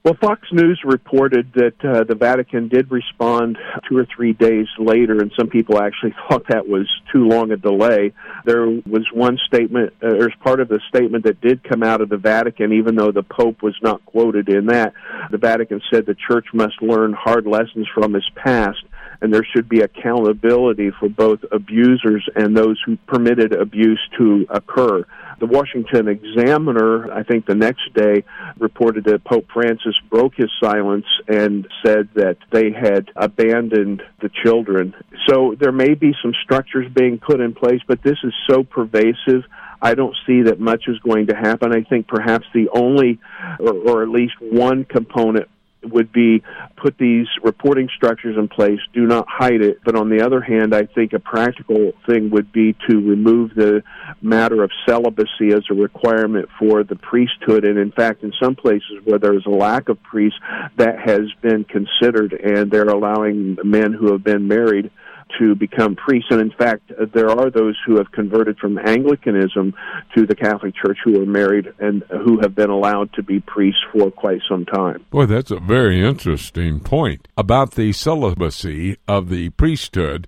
[0.04, 5.14] Well, Fox News reported that uh, the Vatican did respond two or three days later,
[5.14, 8.12] and some people actually thought that was too long a delay.
[8.44, 12.10] There was one statement, uh, there's part of the statement that did come out of
[12.10, 14.92] the Vatican, even though the Pope was not quoted in that.
[15.32, 18.84] The Vatican said the Church must learn hard lessons from its past
[19.24, 25.06] and there should be accountability for both abusers and those who permitted abuse to occur.
[25.40, 28.26] The Washington Examiner, I think the next day,
[28.60, 34.94] reported that Pope Francis broke his silence and said that they had abandoned the children.
[35.30, 39.44] So there may be some structures being put in place, but this is so pervasive.
[39.82, 41.74] I don't see that much is going to happen.
[41.74, 43.20] I think perhaps the only,
[43.58, 45.48] or, or at least one component
[45.86, 46.44] would be
[46.78, 49.80] put these reporting structures in place, do not hide it.
[49.84, 53.84] But on the other hand, I think a practical thing would be to remove the
[54.22, 57.66] matter of celibacy as a requirement for the priesthood.
[57.66, 60.40] And in fact, in some places where there's a lack of priests,
[60.78, 64.92] that has been considered, and they're allowing men who have been married
[65.40, 66.30] to become priests.
[66.32, 69.74] And in fact, there are those who have converted from Anglicanism
[70.16, 73.82] to the Catholic Church who are married and who have been allowed to be priests
[73.92, 75.06] for quite some time.
[75.10, 80.28] Boy, that's a very interesting point about the celibacy of the priesthood,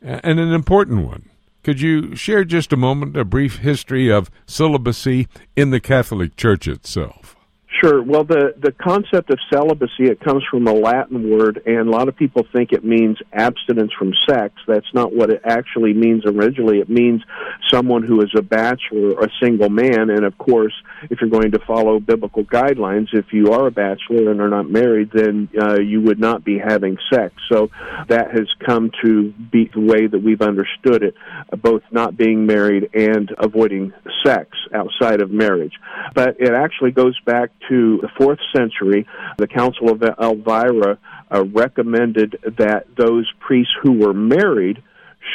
[0.00, 1.28] and an important one.
[1.62, 5.26] Could you share just a moment a brief history of celibacy
[5.56, 7.35] in the Catholic Church itself?
[7.82, 8.02] Sure.
[8.02, 12.08] Well, the, the concept of celibacy, it comes from a Latin word, and a lot
[12.08, 14.54] of people think it means abstinence from sex.
[14.66, 16.78] That's not what it actually means originally.
[16.78, 17.22] It means
[17.70, 20.72] someone who is a bachelor, a single man, and of course,
[21.10, 24.70] if you're going to follow biblical guidelines, if you are a bachelor and are not
[24.70, 27.34] married, then uh, you would not be having sex.
[27.50, 27.70] So
[28.08, 31.14] that has come to be the way that we've understood it,
[31.60, 33.92] both not being married and avoiding
[34.24, 35.74] sex outside of marriage.
[36.14, 39.06] But it actually goes back to the fourth century,
[39.38, 40.98] the Council of Elvira
[41.34, 44.82] uh, recommended that those priests who were married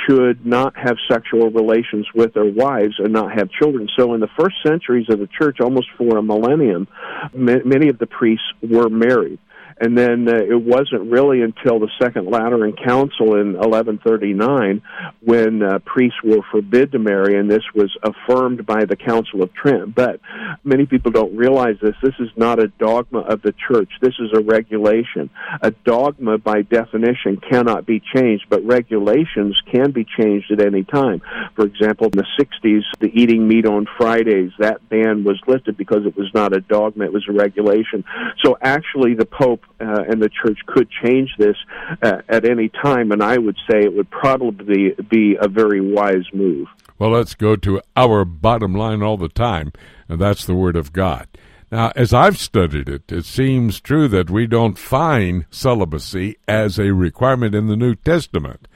[0.07, 3.89] should not have sexual relations with their wives and not have children.
[3.97, 6.87] So, in the first centuries of the church, almost for a millennium,
[7.33, 9.39] many of the priests were married.
[9.81, 14.83] And then uh, it wasn't really until the Second Lateran Council in 1139
[15.21, 19.51] when uh, priests were forbid to marry, and this was affirmed by the Council of
[19.55, 19.95] Trent.
[19.95, 20.19] But
[20.63, 21.95] many people don't realize this.
[22.03, 23.89] This is not a dogma of the church.
[24.01, 25.31] This is a regulation.
[25.63, 31.23] A dogma, by definition, cannot be changed, but regulations can be changed at any time.
[31.55, 36.05] For example, in the 60s, the eating meat on Fridays, that ban was lifted because
[36.05, 38.03] it was not a dogma, it was a regulation.
[38.45, 41.55] So actually, the Pope uh, and the church could change this
[42.01, 46.25] uh, at any time, and I would say it would probably be a very wise
[46.33, 46.67] move.
[46.99, 49.71] Well, let's go to our bottom line all the time,
[50.07, 51.27] and that's the Word of God.
[51.71, 56.93] Now, as I've studied it, it seems true that we don't find celibacy as a
[56.93, 58.67] requirement in the New Testament.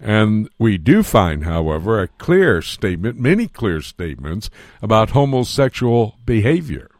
[0.00, 4.50] And we do find, however, a clear statement, many clear statements
[4.82, 6.90] about homosexual behavior.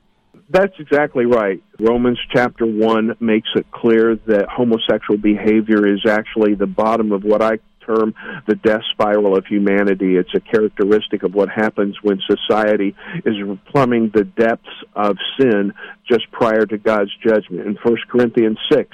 [0.52, 1.62] That's exactly right.
[1.78, 7.40] Romans chapter 1 makes it clear that homosexual behavior is actually the bottom of what
[7.40, 8.14] I term
[8.46, 10.16] the death spiral of humanity.
[10.16, 13.36] It's a characteristic of what happens when society is
[13.70, 15.72] plumbing the depths of sin
[16.10, 17.66] just prior to God's judgment.
[17.66, 18.88] In 1 Corinthians 6,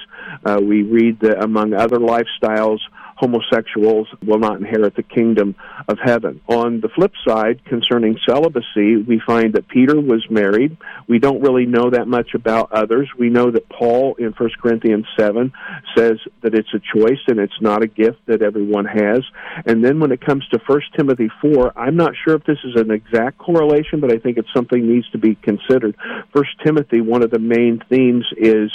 [0.45, 2.81] uh, we read that among other lifestyles,
[3.17, 5.55] homosexuals will not inherit the kingdom
[5.89, 6.41] of heaven.
[6.49, 10.77] On the flip side, concerning celibacy, we find that Peter was married.
[11.09, 13.09] We don't really know that much about others.
[13.19, 15.53] We know that Paul in 1 Corinthians 7
[15.97, 19.23] says that it's a choice and it's not a gift that everyone has.
[19.65, 22.77] And then when it comes to 1 Timothy 4, I'm not sure if this is
[22.77, 25.97] an exact correlation, but I think it's something needs to be considered.
[26.33, 28.71] 1 Timothy, one of the main themes is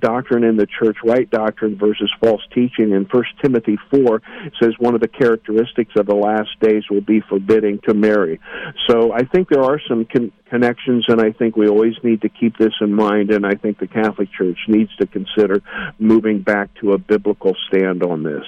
[0.00, 2.92] doctrine in the church, right doctrine versus false teaching.
[2.92, 4.22] In 1 Timothy 4
[4.60, 8.40] says one of the characteristics of the last days will be forbidding to marry.
[8.88, 12.28] So I think there are some con- connections, and I think we always need to
[12.28, 15.62] keep this in mind, and I think the Catholic Church needs to consider
[15.98, 18.44] moving back to a biblical stand on this.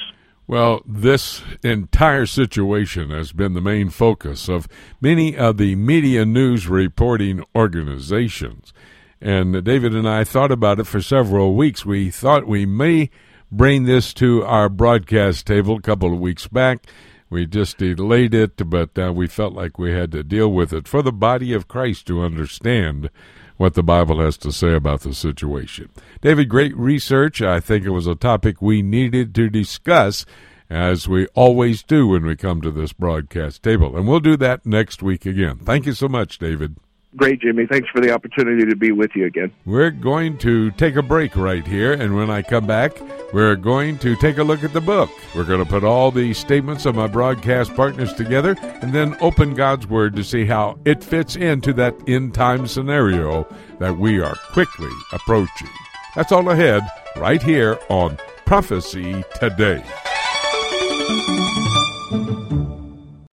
[0.49, 4.69] Well, this entire situation has been the main focus of
[5.01, 8.73] many of the media news reporting organizations.
[9.21, 11.85] And David and I thought about it for several weeks.
[11.85, 13.11] We thought we may
[13.51, 16.87] bring this to our broadcast table a couple of weeks back.
[17.29, 20.87] We just delayed it, but uh, we felt like we had to deal with it
[20.87, 23.11] for the body of Christ to understand
[23.57, 25.89] what the Bible has to say about the situation.
[26.21, 27.43] David, great research.
[27.43, 30.25] I think it was a topic we needed to discuss,
[30.69, 33.97] as we always do when we come to this broadcast table.
[33.97, 35.59] And we'll do that next week again.
[35.59, 36.77] Thank you so much, David.
[37.17, 37.67] Great, Jimmy.
[37.67, 39.51] Thanks for the opportunity to be with you again.
[39.65, 42.93] We're going to take a break right here, and when I come back,
[43.33, 45.11] we're going to take a look at the book.
[45.35, 49.55] We're going to put all the statements of my broadcast partners together and then open
[49.55, 53.47] God's Word to see how it fits into that end time scenario
[53.79, 55.71] that we are quickly approaching.
[56.15, 56.83] That's all ahead
[57.17, 59.83] right here on Prophecy Today.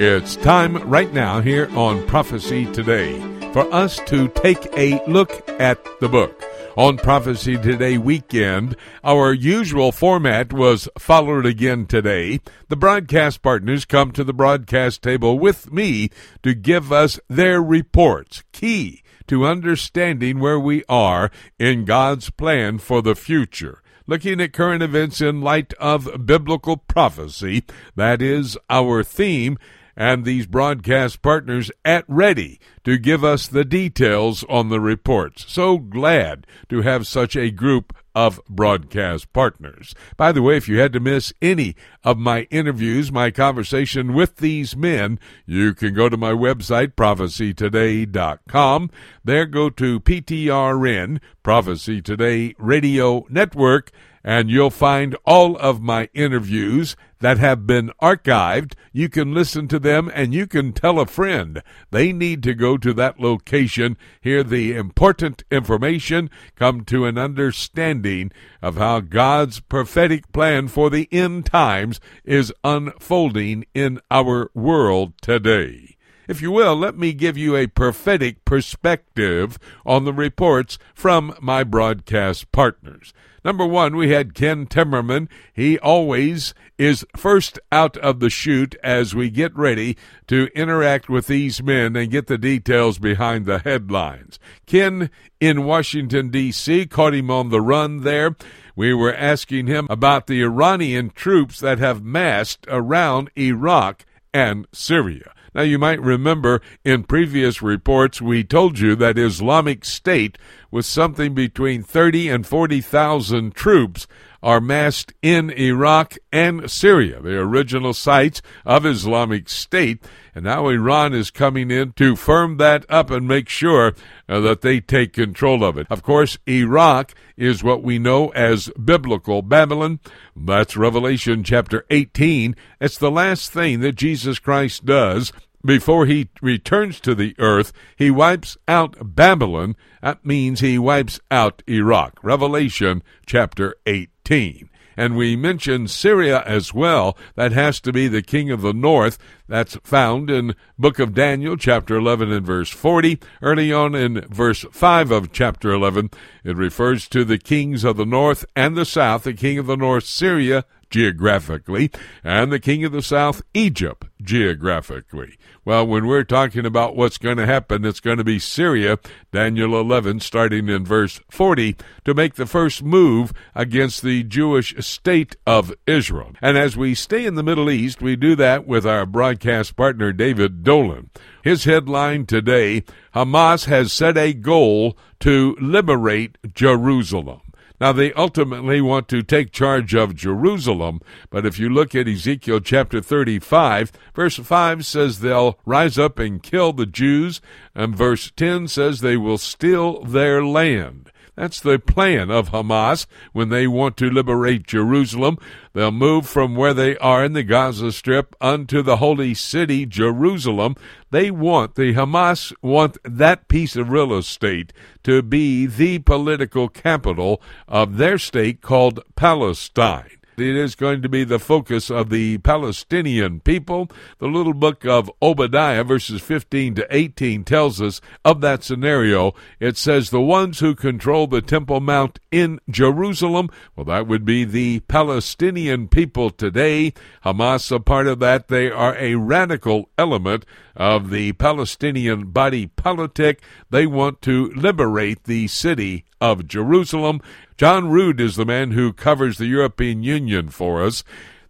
[0.00, 3.18] It's time right now here on Prophecy Today
[3.52, 6.40] for us to take a look at the book.
[6.76, 12.38] On Prophecy Today weekend, our usual format was followed again today.
[12.68, 16.10] The broadcast partners come to the broadcast table with me
[16.44, 23.02] to give us their reports, key to understanding where we are in God's plan for
[23.02, 27.62] the future looking at current events in light of biblical prophecy.
[27.94, 29.58] That is our theme
[29.98, 35.44] and these broadcast partners at ready to give us the details on the reports.
[35.48, 39.94] So glad to have such a group of broadcast partners.
[40.16, 44.36] By the way, if you had to miss any of my interviews, my conversation with
[44.36, 48.90] these men, you can go to my website, prophecytoday.com.
[49.24, 53.90] There, go to PTRN, Prophecy Today Radio Network,
[54.24, 58.74] and you'll find all of my interviews that have been archived.
[58.92, 61.62] You can listen to them and you can tell a friend.
[61.90, 68.32] They need to go to that location, hear the important information, come to an understanding
[68.62, 75.96] of how God's prophetic plan for the end times is unfolding in our world today.
[76.28, 81.64] If you will, let me give you a prophetic perspective on the reports from my
[81.64, 83.14] broadcast partners.
[83.48, 85.26] Number one, we had Ken Timmerman.
[85.54, 89.96] He always is first out of the chute as we get ready
[90.26, 94.38] to interact with these men and get the details behind the headlines.
[94.66, 95.08] Ken
[95.40, 98.36] in Washington, D.C., caught him on the run there.
[98.76, 104.04] We were asking him about the Iranian troops that have massed around Iraq
[104.34, 105.32] and Syria.
[105.54, 110.38] Now, you might remember in previous reports we told you that Islamic State,
[110.70, 114.06] with something between 30 and 40,000 troops,
[114.42, 120.02] are massed in Iraq and Syria, the original sites of Islamic State.
[120.34, 123.94] And now Iran is coming in to firm that up and make sure
[124.28, 125.86] uh, that they take control of it.
[125.90, 129.98] Of course, Iraq is what we know as biblical Babylon.
[130.36, 132.54] That's Revelation chapter 18.
[132.80, 135.32] It's the last thing that Jesus Christ does
[135.64, 139.76] before he returns to the earth, he wipes out Babylon.
[140.02, 142.18] That means he wipes out Iraq.
[142.22, 144.70] Revelation chapter 18.
[144.96, 147.16] And we mentioned Syria as well.
[147.36, 149.16] That has to be the king of the north.
[149.46, 153.20] That's found in book of Daniel, chapter 11 and verse 40.
[153.40, 156.10] Early on in verse 5 of chapter 11,
[156.42, 159.22] it refers to the kings of the north and the south.
[159.22, 161.90] The king of the north, Syria, geographically,
[162.24, 165.36] and the king of the south, Egypt, geographically.
[165.64, 168.98] Well, when we're talking about what's going to happen, it's going to be Syria,
[169.32, 175.36] Daniel 11, starting in verse 40, to make the first move against the Jewish state
[175.46, 176.32] of Israel.
[176.40, 180.12] And as we stay in the Middle East, we do that with our broadcast partner,
[180.12, 181.10] David Dolan.
[181.42, 182.84] His headline today
[183.14, 187.40] Hamas has set a goal to liberate Jerusalem.
[187.80, 191.00] Now, they ultimately want to take charge of Jerusalem,
[191.30, 196.42] but if you look at Ezekiel chapter 35, verse 5 says they'll rise up and
[196.42, 197.40] kill the Jews,
[197.74, 201.12] and verse 10 says they will steal their land.
[201.38, 205.38] That's the plan of Hamas when they want to liberate Jerusalem.
[205.72, 210.74] They'll move from where they are in the Gaza Strip unto the holy city, Jerusalem.
[211.12, 214.72] They want, the Hamas want that piece of real estate
[215.04, 220.17] to be the political capital of their state called Palestine.
[220.40, 223.90] It is going to be the focus of the Palestinian people.
[224.18, 229.34] The little book of Obadiah, verses 15 to 18, tells us of that scenario.
[229.58, 234.44] It says, The ones who control the Temple Mount in Jerusalem, well, that would be
[234.44, 236.92] the Palestinian people today.
[237.24, 240.44] Hamas, a part of that, they are a radical element
[240.76, 243.42] of the Palestinian body politic.
[243.70, 247.20] They want to liberate the city of Jerusalem.
[247.56, 251.04] John Rood is the man who covers the European Union for us.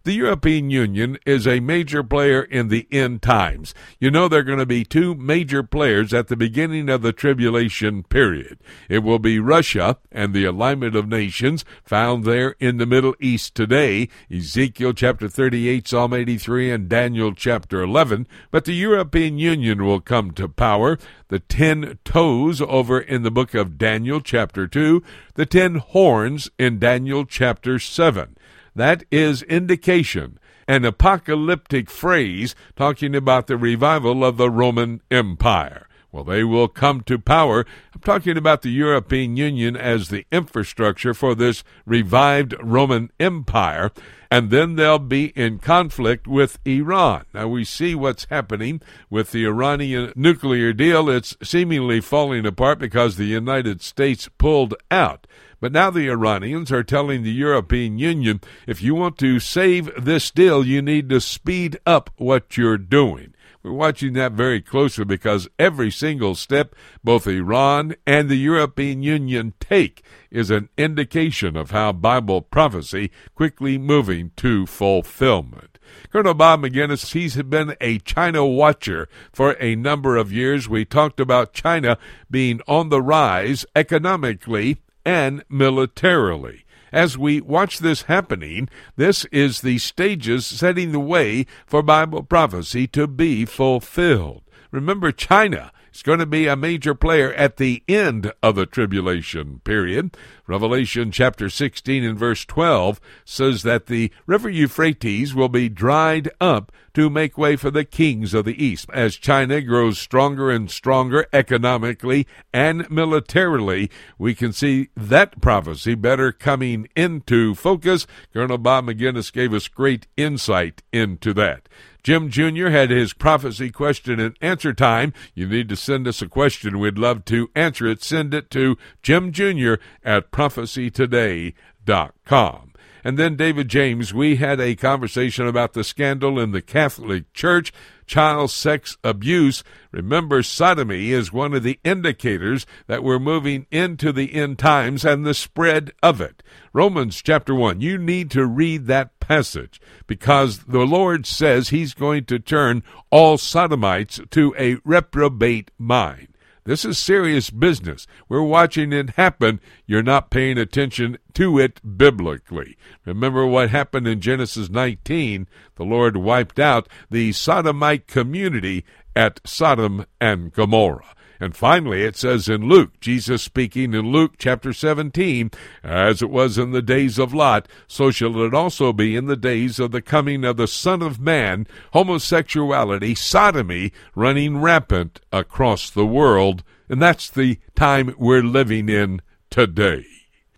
[0.09, 3.75] The European Union is a major player in the end times.
[3.99, 7.13] You know, there are going to be two major players at the beginning of the
[7.13, 8.57] tribulation period.
[8.89, 13.53] It will be Russia and the alignment of nations found there in the Middle East
[13.53, 18.27] today, Ezekiel chapter 38, Psalm 83, and Daniel chapter 11.
[18.49, 20.97] But the European Union will come to power.
[21.27, 25.03] The ten toes over in the book of Daniel chapter 2,
[25.35, 28.35] the ten horns in Daniel chapter 7.
[28.79, 35.89] That is indication, an apocalyptic phrase talking about the revival of the Roman Empire.
[36.13, 37.65] Well, they will come to power.
[37.93, 43.91] I'm talking about the European Union as the infrastructure for this revived Roman Empire,
[44.31, 47.25] and then they'll be in conflict with Iran.
[47.33, 51.09] Now, we see what's happening with the Iranian nuclear deal.
[51.09, 55.27] It's seemingly falling apart because the United States pulled out.
[55.59, 60.31] But now the Iranians are telling the European Union if you want to save this
[60.31, 63.33] deal, you need to speed up what you're doing.
[63.61, 66.73] We're watching that very closely because every single step
[67.03, 73.77] both Iran and the European Union take is an indication of how Bible prophecy quickly
[73.77, 75.77] moving to fulfillment.
[76.09, 80.69] Colonel Bob Maginnis, he's been a China watcher for a number of years.
[80.69, 81.97] We talked about China
[82.31, 86.65] being on the rise economically and militarily.
[86.91, 92.87] As we watch this happening, this is the stages setting the way for Bible prophecy
[92.87, 94.43] to be fulfilled.
[94.71, 99.61] Remember, China is going to be a major player at the end of the tribulation
[99.63, 100.15] period.
[100.47, 106.71] Revelation chapter 16 and verse 12 says that the river Euphrates will be dried up
[106.93, 108.89] to make way for the kings of the east.
[108.93, 116.31] As China grows stronger and stronger economically and militarily, we can see that prophecy better
[116.31, 118.07] coming into focus.
[118.33, 121.69] Colonel Bob Maginnis gave us great insight into that.
[122.03, 122.67] Jim Jr.
[122.69, 125.13] had his prophecy question and answer time.
[125.33, 126.79] You need to send us a question.
[126.79, 128.03] We'd love to answer it.
[128.03, 129.75] Send it to Jim Jr.
[130.03, 132.68] at prophecytoday.com.
[133.03, 137.71] And then David James, we had a conversation about the scandal in the Catholic Church,
[138.05, 139.63] child sex abuse.
[139.91, 145.25] Remember, sodomy is one of the indicators that we're moving into the end times and
[145.25, 146.43] the spread of it.
[146.73, 152.25] Romans chapter 1, you need to read that passage because the Lord says he's going
[152.25, 156.27] to turn all sodomites to a reprobate mind.
[156.69, 158.05] This is serious business.
[158.27, 159.59] We're watching it happen.
[159.87, 162.77] You're not paying attention to it biblically.
[163.05, 165.47] Remember what happened in Genesis 19?
[165.77, 168.85] The Lord wiped out the Sodomite community
[169.15, 171.15] at Sodom and Gomorrah.
[171.39, 175.51] And finally, it says in Luke, Jesus speaking in Luke chapter 17,
[175.83, 179.37] as it was in the days of Lot, so shall it also be in the
[179.37, 186.05] days of the coming of the Son of Man, homosexuality, sodomy running rampant across the
[186.05, 186.63] world.
[186.89, 190.05] And that's the time we're living in today.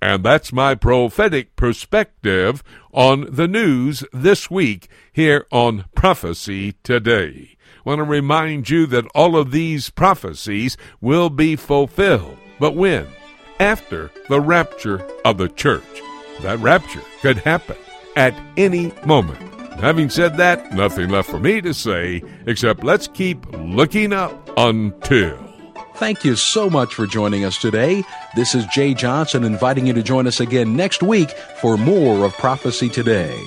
[0.01, 7.55] And that's my prophetic perspective on the news this week here on Prophecy Today
[7.85, 12.37] want to remind you that all of these prophecies will be fulfilled.
[12.59, 13.07] But when?
[13.59, 15.83] After the rapture of the church.
[16.41, 17.77] That rapture could happen
[18.15, 19.39] at any moment.
[19.79, 25.37] Having said that, nothing left for me to say except let's keep looking up until.
[25.95, 28.03] Thank you so much for joining us today.
[28.35, 31.29] This is Jay Johnson inviting you to join us again next week
[31.61, 33.37] for more of Prophecy Today.